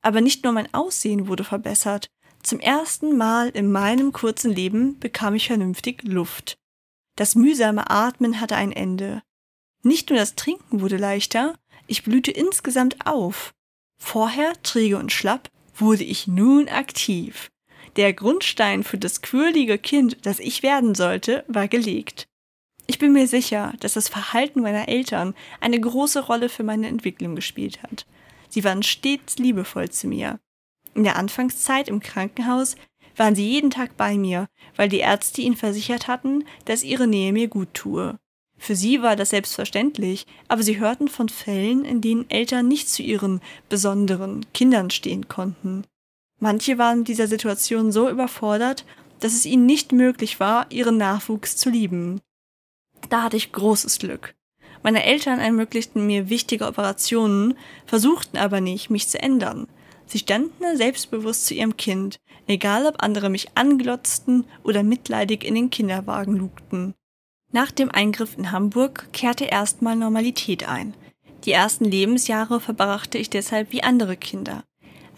Aber 0.02 0.20
nicht 0.20 0.44
nur 0.44 0.52
mein 0.52 0.72
Aussehen 0.72 1.28
wurde 1.28 1.44
verbessert, 1.44 2.08
zum 2.42 2.58
ersten 2.58 3.16
Mal 3.16 3.50
in 3.50 3.70
meinem 3.70 4.12
kurzen 4.12 4.52
Leben 4.52 4.98
bekam 4.98 5.34
ich 5.34 5.46
vernünftig 5.46 6.02
Luft. 6.02 6.56
Das 7.16 7.34
mühsame 7.34 7.90
Atmen 7.90 8.40
hatte 8.40 8.56
ein 8.56 8.72
Ende. 8.72 9.22
Nicht 9.82 10.10
nur 10.10 10.18
das 10.18 10.34
Trinken 10.34 10.80
wurde 10.80 10.96
leichter, 10.96 11.54
ich 11.86 12.02
blühte 12.02 12.30
insgesamt 12.30 13.06
auf. 13.06 13.52
Vorher 14.04 14.60
träge 14.62 14.98
und 14.98 15.12
schlapp, 15.12 15.48
wurde 15.76 16.02
ich 16.02 16.26
nun 16.26 16.68
aktiv. 16.68 17.50
Der 17.96 18.12
Grundstein 18.12 18.82
für 18.82 18.98
das 18.98 19.22
quirlige 19.22 19.78
Kind, 19.78 20.18
das 20.26 20.38
ich 20.40 20.62
werden 20.62 20.94
sollte, 20.94 21.44
war 21.46 21.68
gelegt. 21.68 22.26
Ich 22.86 22.98
bin 22.98 23.12
mir 23.12 23.26
sicher, 23.26 23.72
dass 23.80 23.94
das 23.94 24.08
Verhalten 24.08 24.60
meiner 24.60 24.88
Eltern 24.88 25.34
eine 25.60 25.80
große 25.80 26.26
Rolle 26.26 26.48
für 26.48 26.64
meine 26.64 26.88
Entwicklung 26.88 27.36
gespielt 27.36 27.82
hat. 27.84 28.04
Sie 28.50 28.64
waren 28.64 28.82
stets 28.82 29.38
liebevoll 29.38 29.88
zu 29.88 30.08
mir. 30.08 30.40
In 30.94 31.04
der 31.04 31.16
Anfangszeit 31.16 31.88
im 31.88 32.00
Krankenhaus 32.00 32.74
waren 33.16 33.36
sie 33.36 33.48
jeden 33.48 33.70
Tag 33.70 33.96
bei 33.96 34.18
mir, 34.18 34.48
weil 34.76 34.88
die 34.88 34.98
Ärzte 34.98 35.40
ihnen 35.40 35.56
versichert 35.56 36.08
hatten, 36.08 36.44
dass 36.64 36.82
ihre 36.82 37.06
Nähe 37.06 37.32
mir 37.32 37.48
gut 37.48 37.72
tue. 37.72 38.18
Für 38.62 38.76
sie 38.76 39.02
war 39.02 39.16
das 39.16 39.30
selbstverständlich, 39.30 40.24
aber 40.46 40.62
sie 40.62 40.78
hörten 40.78 41.08
von 41.08 41.28
Fällen, 41.28 41.84
in 41.84 42.00
denen 42.00 42.30
Eltern 42.30 42.68
nicht 42.68 42.88
zu 42.88 43.02
ihren 43.02 43.40
besonderen 43.68 44.46
Kindern 44.54 44.90
stehen 44.90 45.26
konnten. 45.26 45.82
Manche 46.38 46.78
waren 46.78 47.00
mit 47.00 47.08
dieser 47.08 47.26
Situation 47.26 47.90
so 47.90 48.08
überfordert, 48.08 48.84
dass 49.18 49.32
es 49.32 49.46
ihnen 49.46 49.66
nicht 49.66 49.90
möglich 49.90 50.38
war, 50.38 50.70
ihren 50.70 50.96
Nachwuchs 50.96 51.56
zu 51.56 51.70
lieben. 51.70 52.20
Da 53.10 53.24
hatte 53.24 53.36
ich 53.36 53.50
großes 53.50 53.98
Glück. 53.98 54.36
Meine 54.84 55.02
Eltern 55.02 55.40
ermöglichten 55.40 56.06
mir 56.06 56.28
wichtige 56.28 56.68
Operationen, 56.68 57.54
versuchten 57.84 58.36
aber 58.36 58.60
nicht, 58.60 58.90
mich 58.90 59.08
zu 59.08 59.20
ändern. 59.20 59.66
Sie 60.06 60.20
standen 60.20 60.76
selbstbewusst 60.76 61.46
zu 61.46 61.54
ihrem 61.54 61.76
Kind, 61.76 62.20
egal 62.46 62.86
ob 62.86 63.02
andere 63.02 63.28
mich 63.28 63.48
anglotzten 63.56 64.44
oder 64.62 64.84
mitleidig 64.84 65.42
in 65.42 65.56
den 65.56 65.70
Kinderwagen 65.70 66.36
lugten. 66.36 66.94
Nach 67.52 67.70
dem 67.70 67.90
Eingriff 67.90 68.36
in 68.38 68.50
Hamburg 68.50 69.12
kehrte 69.12 69.44
erstmal 69.44 69.94
Normalität 69.94 70.66
ein. 70.66 70.94
Die 71.44 71.52
ersten 71.52 71.84
Lebensjahre 71.84 72.60
verbrachte 72.60 73.18
ich 73.18 73.28
deshalb 73.28 73.72
wie 73.72 73.82
andere 73.82 74.16
Kinder. 74.16 74.64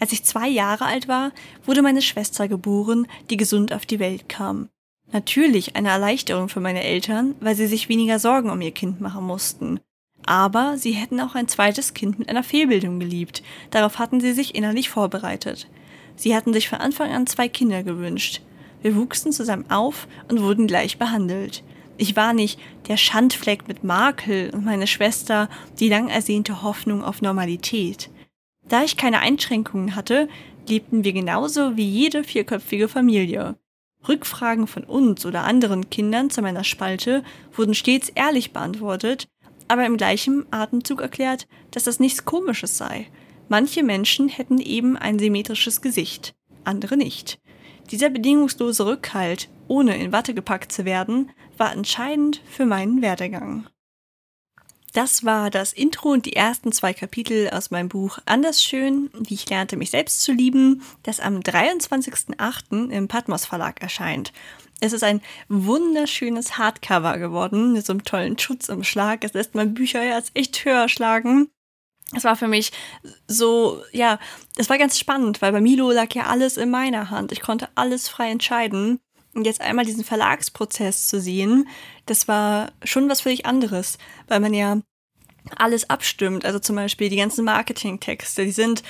Als 0.01 0.11
ich 0.11 0.25
zwei 0.25 0.49
Jahre 0.49 0.85
alt 0.85 1.07
war, 1.07 1.31
wurde 1.65 1.81
meine 1.81 2.01
Schwester 2.01 2.49
geboren, 2.49 3.07
die 3.29 3.37
gesund 3.37 3.71
auf 3.73 3.85
die 3.85 3.99
Welt 3.99 4.27
kam. 4.27 4.67
Natürlich 5.13 5.77
eine 5.77 5.89
Erleichterung 5.89 6.49
für 6.49 6.59
meine 6.59 6.83
Eltern, 6.83 7.35
weil 7.39 7.55
sie 7.55 7.67
sich 7.67 7.87
weniger 7.87 8.19
Sorgen 8.19 8.49
um 8.49 8.59
ihr 8.59 8.71
Kind 8.71 8.99
machen 8.99 9.25
mussten. 9.25 9.79
Aber 10.25 10.77
sie 10.77 10.91
hätten 10.91 11.21
auch 11.21 11.35
ein 11.35 11.47
zweites 11.47 11.93
Kind 11.93 12.19
mit 12.19 12.27
einer 12.27 12.43
Fehlbildung 12.43 12.99
geliebt. 12.99 13.43
Darauf 13.69 13.99
hatten 13.99 14.19
sie 14.19 14.33
sich 14.33 14.55
innerlich 14.55 14.89
vorbereitet. 14.89 15.69
Sie 16.17 16.35
hatten 16.35 16.51
sich 16.51 16.67
von 16.67 16.79
Anfang 16.79 17.11
an 17.11 17.27
zwei 17.27 17.47
Kinder 17.47 17.83
gewünscht. 17.83 18.41
Wir 18.81 18.95
wuchsen 18.95 19.31
zusammen 19.31 19.69
auf 19.69 20.07
und 20.27 20.41
wurden 20.41 20.67
gleich 20.67 20.97
behandelt. 20.97 21.63
Ich 21.97 22.15
war 22.15 22.33
nicht 22.33 22.59
der 22.87 22.97
Schandfleck 22.97 23.67
mit 23.67 23.83
Makel 23.83 24.49
und 24.53 24.65
meine 24.65 24.87
Schwester 24.87 25.49
die 25.79 25.89
lang 25.89 26.09
ersehnte 26.09 26.61
Hoffnung 26.61 27.03
auf 27.03 27.21
Normalität. 27.21 28.09
Da 28.67 28.83
ich 28.83 28.97
keine 28.97 29.19
Einschränkungen 29.19 29.95
hatte, 29.95 30.27
lebten 30.67 31.03
wir 31.03 31.13
genauso 31.13 31.77
wie 31.77 31.87
jede 31.87 32.23
vierköpfige 32.23 32.87
Familie. 32.87 33.55
Rückfragen 34.07 34.67
von 34.67 34.83
uns 34.83 35.25
oder 35.25 35.43
anderen 35.43 35.89
Kindern 35.89 36.29
zu 36.29 36.41
meiner 36.41 36.63
Spalte 36.63 37.23
wurden 37.53 37.73
stets 37.73 38.09
ehrlich 38.09 38.51
beantwortet, 38.51 39.27
aber 39.67 39.85
im 39.85 39.97
gleichen 39.97 40.45
Atemzug 40.51 41.01
erklärt, 41.01 41.47
dass 41.71 41.85
das 41.85 41.99
nichts 41.99 42.25
Komisches 42.25 42.77
sei. 42.77 43.07
Manche 43.47 43.83
Menschen 43.83 44.27
hätten 44.27 44.59
eben 44.59 44.97
ein 44.97 45.19
symmetrisches 45.19 45.81
Gesicht, 45.81 46.35
andere 46.63 46.97
nicht. 46.97 47.39
Dieser 47.91 48.09
bedingungslose 48.09 48.85
Rückhalt, 48.85 49.49
ohne 49.67 49.97
in 49.97 50.11
Watte 50.11 50.33
gepackt 50.33 50.71
zu 50.71 50.85
werden, 50.85 51.31
war 51.57 51.71
entscheidend 51.71 52.41
für 52.49 52.65
meinen 52.65 53.01
Werdegang. 53.01 53.67
Das 54.93 55.25
war 55.25 55.49
das 55.49 55.73
Intro 55.73 56.13
und 56.13 56.25
die 56.25 56.37
ersten 56.37 56.71
zwei 56.71 56.93
Kapitel 56.93 57.49
aus 57.49 57.69
meinem 57.69 57.89
Buch 57.89 58.17
Anders 58.25 58.63
schön, 58.63 59.09
wie 59.13 59.33
ich 59.33 59.49
lernte, 59.49 59.75
mich 59.75 59.91
selbst 59.91 60.21
zu 60.21 60.31
lieben, 60.31 60.83
das 61.03 61.19
am 61.19 61.39
23.08. 61.41 62.91
im 62.91 63.09
Patmos 63.09 63.45
Verlag 63.45 63.81
erscheint. 63.81 64.31
Es 64.79 64.93
ist 64.93 65.03
ein 65.03 65.21
wunderschönes 65.49 66.57
Hardcover 66.57 67.17
geworden 67.17 67.73
mit 67.73 67.85
so 67.85 67.91
einem 67.91 68.05
tollen 68.05 68.39
Schutzumschlag. 68.39 69.25
Es 69.25 69.33
lässt 69.33 69.53
mein 69.53 69.73
Bücherherz 69.73 70.31
echt 70.33 70.63
höher 70.63 70.87
schlagen. 70.87 71.49
Es 72.13 72.23
war 72.23 72.35
für 72.35 72.47
mich 72.47 72.71
so, 73.27 73.81
ja, 73.91 74.19
es 74.57 74.69
war 74.69 74.77
ganz 74.77 74.99
spannend, 74.99 75.41
weil 75.41 75.51
bei 75.51 75.61
Milo 75.61 75.91
lag 75.91 76.13
ja 76.13 76.27
alles 76.27 76.57
in 76.57 76.69
meiner 76.69 77.09
Hand. 77.09 77.31
Ich 77.31 77.41
konnte 77.41 77.69
alles 77.75 78.07
frei 78.07 78.29
entscheiden. 78.29 78.99
Und 79.33 79.45
jetzt 79.45 79.59
einmal 79.59 79.85
diesen 79.85 80.05
Verlagsprozess 80.05 81.07
zu 81.09 81.19
sehen, 81.19 81.67
das 82.05 82.29
war 82.29 82.71
schon 82.83 83.09
was 83.09 83.21
völlig 83.21 83.45
anderes, 83.45 83.97
weil 84.27 84.39
man 84.39 84.53
ja 84.53 84.79
alles 85.57 85.89
abstimmt. 85.89 86.45
Also 86.45 86.59
zum 86.59 86.77
Beispiel 86.77 87.09
die 87.09 87.17
ganzen 87.17 87.43
Marketingtexte, 87.43 88.45
die 88.45 88.51
sind 88.51 88.81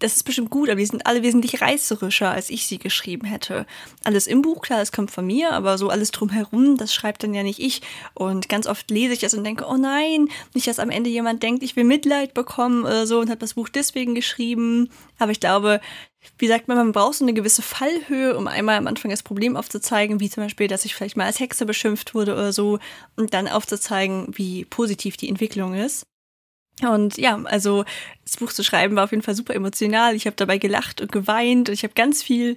das 0.00 0.16
ist 0.16 0.24
bestimmt 0.24 0.50
gut, 0.50 0.68
aber 0.68 0.80
die 0.80 0.86
sind 0.86 1.06
alle 1.06 1.22
wesentlich 1.22 1.60
reißerischer, 1.60 2.30
als 2.30 2.50
ich 2.50 2.66
sie 2.66 2.78
geschrieben 2.78 3.26
hätte. 3.26 3.66
Alles 4.02 4.26
im 4.26 4.42
Buch, 4.42 4.62
klar, 4.62 4.80
es 4.80 4.92
kommt 4.92 5.10
von 5.10 5.26
mir, 5.26 5.52
aber 5.52 5.78
so 5.78 5.88
alles 5.90 6.10
drumherum, 6.10 6.76
das 6.76 6.92
schreibt 6.92 7.22
dann 7.22 7.34
ja 7.34 7.42
nicht 7.42 7.60
ich. 7.60 7.82
Und 8.14 8.48
ganz 8.48 8.66
oft 8.66 8.90
lese 8.90 9.12
ich 9.12 9.20
das 9.20 9.34
und 9.34 9.44
denke, 9.44 9.66
oh 9.68 9.76
nein, 9.76 10.28
nicht, 10.54 10.66
dass 10.66 10.78
am 10.78 10.90
Ende 10.90 11.10
jemand 11.10 11.42
denkt, 11.42 11.62
ich 11.62 11.76
will 11.76 11.84
Mitleid 11.84 12.34
bekommen 12.34 12.84
oder 12.84 13.06
so 13.06 13.20
und 13.20 13.30
hat 13.30 13.42
das 13.42 13.54
Buch 13.54 13.68
deswegen 13.68 14.14
geschrieben. 14.14 14.90
Aber 15.18 15.32
ich 15.32 15.40
glaube, 15.40 15.80
wie 16.38 16.48
sagt 16.48 16.68
man, 16.68 16.76
man 16.76 16.92
braucht 16.92 17.14
so 17.14 17.24
eine 17.24 17.34
gewisse 17.34 17.62
Fallhöhe, 17.62 18.36
um 18.36 18.46
einmal 18.46 18.76
am 18.76 18.86
Anfang 18.86 19.10
das 19.10 19.22
Problem 19.22 19.56
aufzuzeigen, 19.56 20.20
wie 20.20 20.30
zum 20.30 20.42
Beispiel, 20.42 20.68
dass 20.68 20.84
ich 20.84 20.94
vielleicht 20.94 21.16
mal 21.16 21.26
als 21.26 21.40
Hexe 21.40 21.66
beschimpft 21.66 22.14
wurde 22.14 22.32
oder 22.32 22.52
so, 22.52 22.78
und 23.16 23.34
dann 23.34 23.48
aufzuzeigen, 23.48 24.26
wie 24.32 24.64
positiv 24.64 25.16
die 25.16 25.28
Entwicklung 25.28 25.74
ist. 25.74 26.06
Und 26.88 27.18
ja, 27.18 27.40
also 27.44 27.84
das 28.24 28.36
Buch 28.36 28.52
zu 28.52 28.64
schreiben 28.64 28.96
war 28.96 29.04
auf 29.04 29.10
jeden 29.10 29.22
Fall 29.22 29.34
super 29.34 29.54
emotional. 29.54 30.14
Ich 30.14 30.26
habe 30.26 30.36
dabei 30.36 30.58
gelacht 30.58 31.00
und 31.00 31.12
geweint 31.12 31.68
und 31.68 31.74
ich 31.74 31.82
habe 31.82 31.94
ganz 31.94 32.22
viel, 32.22 32.56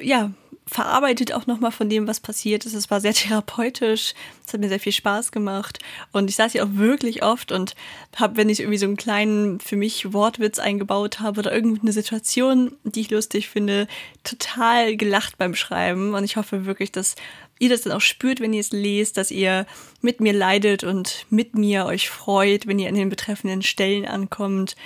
ja, 0.00 0.30
verarbeitet 0.68 1.32
auch 1.32 1.46
nochmal 1.46 1.70
von 1.70 1.88
dem, 1.88 2.08
was 2.08 2.18
passiert 2.18 2.66
ist. 2.66 2.74
Es 2.74 2.90
war 2.90 3.00
sehr 3.00 3.14
therapeutisch. 3.14 4.14
Es 4.44 4.52
hat 4.52 4.60
mir 4.60 4.68
sehr 4.68 4.80
viel 4.80 4.92
Spaß 4.92 5.30
gemacht. 5.30 5.78
Und 6.12 6.28
ich 6.28 6.36
saß 6.36 6.52
hier 6.52 6.64
auch 6.64 6.72
wirklich 6.72 7.22
oft 7.22 7.52
und 7.52 7.74
habe, 8.16 8.36
wenn 8.36 8.48
ich 8.48 8.60
irgendwie 8.60 8.78
so 8.78 8.86
einen 8.86 8.96
kleinen, 8.96 9.60
für 9.60 9.76
mich 9.76 10.12
Wortwitz 10.12 10.58
eingebaut 10.58 11.20
habe 11.20 11.40
oder 11.40 11.52
irgendeine 11.52 11.92
Situation, 11.92 12.72
die 12.82 13.02
ich 13.02 13.10
lustig 13.10 13.48
finde, 13.48 13.86
total 14.24 14.96
gelacht 14.96 15.38
beim 15.38 15.54
Schreiben. 15.54 16.14
Und 16.14 16.24
ich 16.24 16.36
hoffe 16.36 16.66
wirklich, 16.66 16.90
dass 16.90 17.14
ihr 17.58 17.68
das 17.68 17.82
dann 17.82 17.92
auch 17.92 18.00
spürt, 18.00 18.40
wenn 18.40 18.52
ihr 18.52 18.60
es 18.60 18.72
lest, 18.72 19.16
dass 19.16 19.30
ihr 19.30 19.66
mit 20.00 20.20
mir 20.20 20.32
leidet 20.32 20.84
und 20.84 21.26
mit 21.30 21.54
mir 21.54 21.86
euch 21.86 22.08
freut, 22.08 22.66
wenn 22.66 22.78
ihr 22.78 22.88
an 22.88 22.94
den 22.94 23.08
betreffenden 23.08 23.62
Stellen 23.62 24.04
ankommt. 24.04 24.76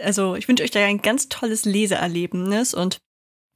Also 0.00 0.36
ich 0.36 0.48
wünsche 0.48 0.62
euch 0.62 0.70
da 0.70 0.84
ein 0.84 1.02
ganz 1.02 1.28
tolles 1.28 1.64
Leseerlebnis 1.64 2.74
und 2.74 2.98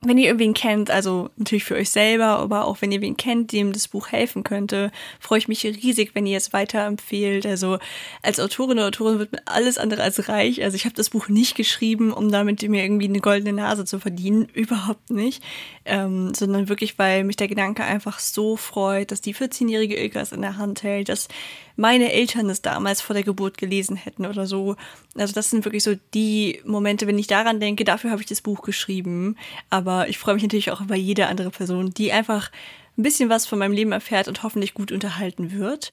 wenn 0.07 0.19
ihr 0.19 0.27
irgendwen 0.27 0.55
kennt, 0.55 0.91
also 0.91 1.31
natürlich 1.37 1.65
für 1.65 1.75
euch 1.75 1.91
selber, 1.91 2.39
aber 2.39 2.67
auch 2.67 2.81
wenn 2.81 2.93
ihr 2.93 3.01
wen 3.01 3.17
kennt, 3.17 3.53
dem 3.53 3.73
das 3.73 3.89
Buch 3.89 4.09
helfen 4.09 4.45
könnte, 4.45 4.91
freue 5.21 5.39
ich 5.39 5.49
mich 5.49 5.65
riesig, 5.65 6.15
wenn 6.15 6.27
ihr 6.27 6.37
es 6.37 6.53
weiterempfehlt. 6.53 7.47
Also 7.47 7.79
als 8.23 8.41
Autorin 8.41 8.79
oder 8.79 8.89
Autorin 8.89 9.19
wird 9.19 9.33
man 9.33 9.41
alles 9.47 9.79
andere 9.79 10.03
als 10.03 10.29
reich. 10.29 10.63
Also 10.63 10.77
ich 10.77 10.85
habe 10.85 10.95
das 10.95 11.11
Buch 11.11 11.29
nicht 11.29 11.57
geschrieben, 11.57 12.13
um 12.13 12.31
damit 12.31 12.63
mir 12.69 12.83
irgendwie 12.83 13.09
eine 13.09 13.21
goldene 13.21 13.53
Nase 13.53 13.85
zu 13.85 13.99
verdienen, 13.99 14.49
überhaupt 14.55 15.11
nicht, 15.11 15.43
ähm, 15.85 16.35
sondern 16.35 16.69
wirklich, 16.69 16.99
weil 16.99 17.25
mich 17.25 17.37
der 17.37 17.49
Gedanke 17.49 17.85
einfach 17.85 18.19
so 18.19 18.57
freut, 18.57 19.11
dass 19.11 19.21
die 19.21 19.35
14-jährige 19.35 19.97
Ilka 19.97 20.21
es 20.21 20.33
in 20.33 20.43
der 20.43 20.57
Hand 20.57 20.83
hält, 20.83 21.09
dass 21.09 21.29
meine 21.77 22.13
Eltern 22.13 22.49
es 22.51 22.63
damals 22.63 23.01
vor 23.01 23.15
der 23.15 23.23
Geburt 23.23 23.59
gelesen 23.59 23.97
hätten 23.97 24.27
oder 24.27 24.47
so. 24.47 24.77
Also 25.17 25.35
das 25.35 25.51
sind 25.51 25.65
wirklich 25.65 25.83
so 25.83 25.95
die 26.15 26.61
Momente, 26.65 27.07
wenn 27.07 27.19
ich 27.19 27.27
daran 27.27 27.61
denke, 27.61 27.85
dafür 27.85 28.11
habe 28.11 28.23
ich 28.23 28.29
das 28.29 28.41
Buch 28.41 28.63
geschrieben. 28.63 29.37
Aber 29.71 30.09
ich 30.09 30.19
freue 30.19 30.35
mich 30.35 30.43
natürlich 30.43 30.71
auch 30.71 30.81
über 30.81 30.95
jede 30.95 31.27
andere 31.27 31.51
Person, 31.51 31.91
die 31.91 32.13
einfach 32.13 32.51
ein 32.97 33.03
bisschen 33.03 33.29
was 33.29 33.47
von 33.47 33.59
meinem 33.59 33.73
Leben 33.73 33.93
erfährt 33.93 34.29
und 34.29 34.43
hoffentlich 34.43 34.75
gut 34.75 34.93
unterhalten 34.93 35.53
wird. 35.53 35.93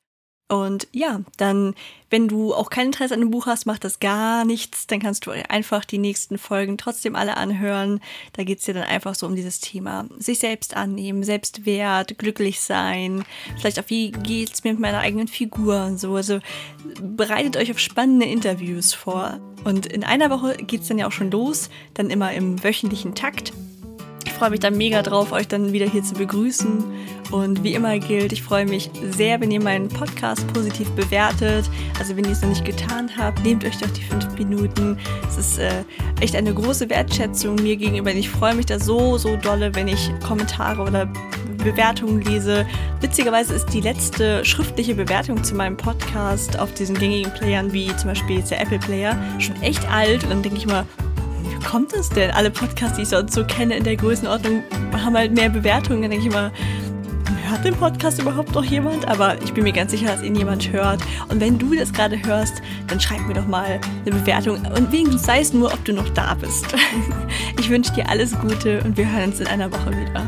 Und 0.51 0.89
ja, 0.91 1.21
dann, 1.37 1.75
wenn 2.09 2.27
du 2.27 2.53
auch 2.53 2.69
kein 2.69 2.87
Interesse 2.87 3.13
an 3.13 3.21
dem 3.21 3.31
Buch 3.31 3.45
hast, 3.45 3.65
macht 3.65 3.85
das 3.85 4.01
gar 4.01 4.43
nichts. 4.43 4.85
Dann 4.85 4.99
kannst 4.99 5.25
du 5.25 5.31
einfach 5.31 5.85
die 5.85 5.97
nächsten 5.97 6.37
Folgen 6.37 6.77
trotzdem 6.77 7.15
alle 7.15 7.37
anhören. 7.37 8.01
Da 8.33 8.43
geht 8.43 8.59
es 8.59 8.65
dir 8.65 8.73
dann 8.73 8.83
einfach 8.83 9.15
so 9.15 9.27
um 9.27 9.37
dieses 9.37 9.61
Thema. 9.61 10.09
Sich 10.17 10.39
selbst 10.39 10.75
annehmen, 10.75 11.23
Selbstwert, 11.23 12.17
glücklich 12.17 12.59
sein. 12.59 13.23
Vielleicht 13.59 13.79
auch, 13.79 13.87
wie 13.87 14.11
geht 14.11 14.53
es 14.53 14.65
mir 14.65 14.73
mit 14.73 14.81
meiner 14.81 14.99
eigenen 14.99 15.29
Figur 15.29 15.85
und 15.85 16.01
so. 16.01 16.15
Also 16.15 16.39
bereitet 17.01 17.55
euch 17.55 17.71
auf 17.71 17.79
spannende 17.79 18.25
Interviews 18.25 18.93
vor. 18.93 19.39
Und 19.63 19.85
in 19.85 20.03
einer 20.03 20.29
Woche 20.31 20.57
geht 20.57 20.81
es 20.81 20.89
dann 20.89 20.99
ja 20.99 21.07
auch 21.07 21.13
schon 21.13 21.31
los. 21.31 21.69
Dann 21.93 22.09
immer 22.09 22.33
im 22.33 22.61
wöchentlichen 22.61 23.15
Takt 23.15 23.53
freue 24.41 24.49
mich 24.49 24.59
dann 24.59 24.75
mega 24.75 25.03
drauf, 25.03 25.33
euch 25.33 25.47
dann 25.47 25.71
wieder 25.71 25.85
hier 25.85 26.01
zu 26.01 26.15
begrüßen. 26.15 26.83
Und 27.29 27.63
wie 27.63 27.75
immer 27.75 27.99
gilt, 27.99 28.31
ich 28.31 28.41
freue 28.41 28.65
mich 28.65 28.89
sehr, 29.11 29.39
wenn 29.39 29.51
ihr 29.51 29.61
meinen 29.61 29.87
Podcast 29.87 30.51
positiv 30.51 30.89
bewertet. 30.93 31.69
Also 31.99 32.17
wenn 32.17 32.23
ihr 32.23 32.31
es 32.31 32.41
noch 32.41 32.49
nicht 32.49 32.65
getan 32.65 33.11
habt, 33.15 33.43
nehmt 33.43 33.63
euch 33.63 33.77
doch 33.77 33.91
die 33.91 34.01
fünf 34.01 34.35
Minuten. 34.39 34.97
Es 35.27 35.37
ist 35.37 35.59
äh, 35.59 35.83
echt 36.21 36.35
eine 36.35 36.55
große 36.55 36.89
Wertschätzung 36.89 37.53
mir 37.53 37.77
gegenüber. 37.77 38.11
Ich 38.15 38.31
freue 38.31 38.55
mich 38.55 38.65
da 38.65 38.79
so, 38.79 39.19
so 39.19 39.37
dolle, 39.37 39.75
wenn 39.75 39.87
ich 39.87 40.09
Kommentare 40.25 40.81
oder 40.81 41.05
Bewertungen 41.63 42.21
lese. 42.21 42.65
Witzigerweise 42.99 43.53
ist 43.53 43.67
die 43.67 43.81
letzte 43.81 44.43
schriftliche 44.43 44.95
Bewertung 44.95 45.43
zu 45.43 45.53
meinem 45.53 45.77
Podcast 45.77 46.57
auf 46.57 46.73
diesen 46.73 46.97
gängigen 46.97 47.31
Playern 47.33 47.71
wie 47.73 47.95
zum 47.95 48.09
Beispiel 48.09 48.39
jetzt 48.39 48.49
der 48.49 48.59
Apple 48.59 48.79
Player 48.79 49.15
schon 49.37 49.61
echt 49.61 49.87
alt. 49.87 50.23
Und 50.23 50.31
dann 50.31 50.41
denke 50.41 50.57
ich 50.57 50.65
mal, 50.65 50.87
kommt 51.63 51.93
es 51.93 52.09
denn? 52.09 52.31
Alle 52.31 52.51
Podcasts, 52.51 52.97
die 52.97 53.03
ich 53.03 53.09
sonst 53.09 53.33
so 53.33 53.45
kenne 53.45 53.75
in 53.75 53.83
der 53.83 53.95
Größenordnung, 53.95 54.63
haben 54.93 55.15
halt 55.15 55.33
mehr 55.33 55.49
Bewertungen. 55.49 56.01
Dann 56.01 56.11
denke 56.11 56.27
ich 56.27 56.33
immer, 56.33 56.51
hört 57.49 57.65
den 57.65 57.75
Podcast 57.75 58.21
überhaupt 58.21 58.53
noch 58.53 58.63
jemand? 58.63 59.07
Aber 59.07 59.41
ich 59.41 59.53
bin 59.53 59.63
mir 59.63 59.73
ganz 59.73 59.91
sicher, 59.91 60.07
dass 60.07 60.23
ihn 60.23 60.35
jemand 60.35 60.71
hört. 60.71 61.01
Und 61.29 61.39
wenn 61.39 61.57
du 61.57 61.75
das 61.75 61.91
gerade 61.91 62.23
hörst, 62.23 62.61
dann 62.87 62.99
schreib 62.99 63.21
mir 63.27 63.33
doch 63.33 63.47
mal 63.47 63.79
eine 64.05 64.15
Bewertung. 64.15 64.57
Und 64.65 64.91
wenigstens 64.91 65.25
sei 65.25 65.41
es 65.41 65.53
nur, 65.53 65.73
ob 65.73 65.83
du 65.85 65.93
noch 65.93 66.09
da 66.09 66.33
bist. 66.33 66.65
Ich 67.59 67.69
wünsche 67.69 67.93
dir 67.93 68.09
alles 68.09 68.37
Gute 68.39 68.81
und 68.83 68.97
wir 68.97 69.09
hören 69.09 69.29
uns 69.29 69.39
in 69.39 69.45
einer 69.45 69.71
Woche 69.71 69.91
wieder. 69.91 70.25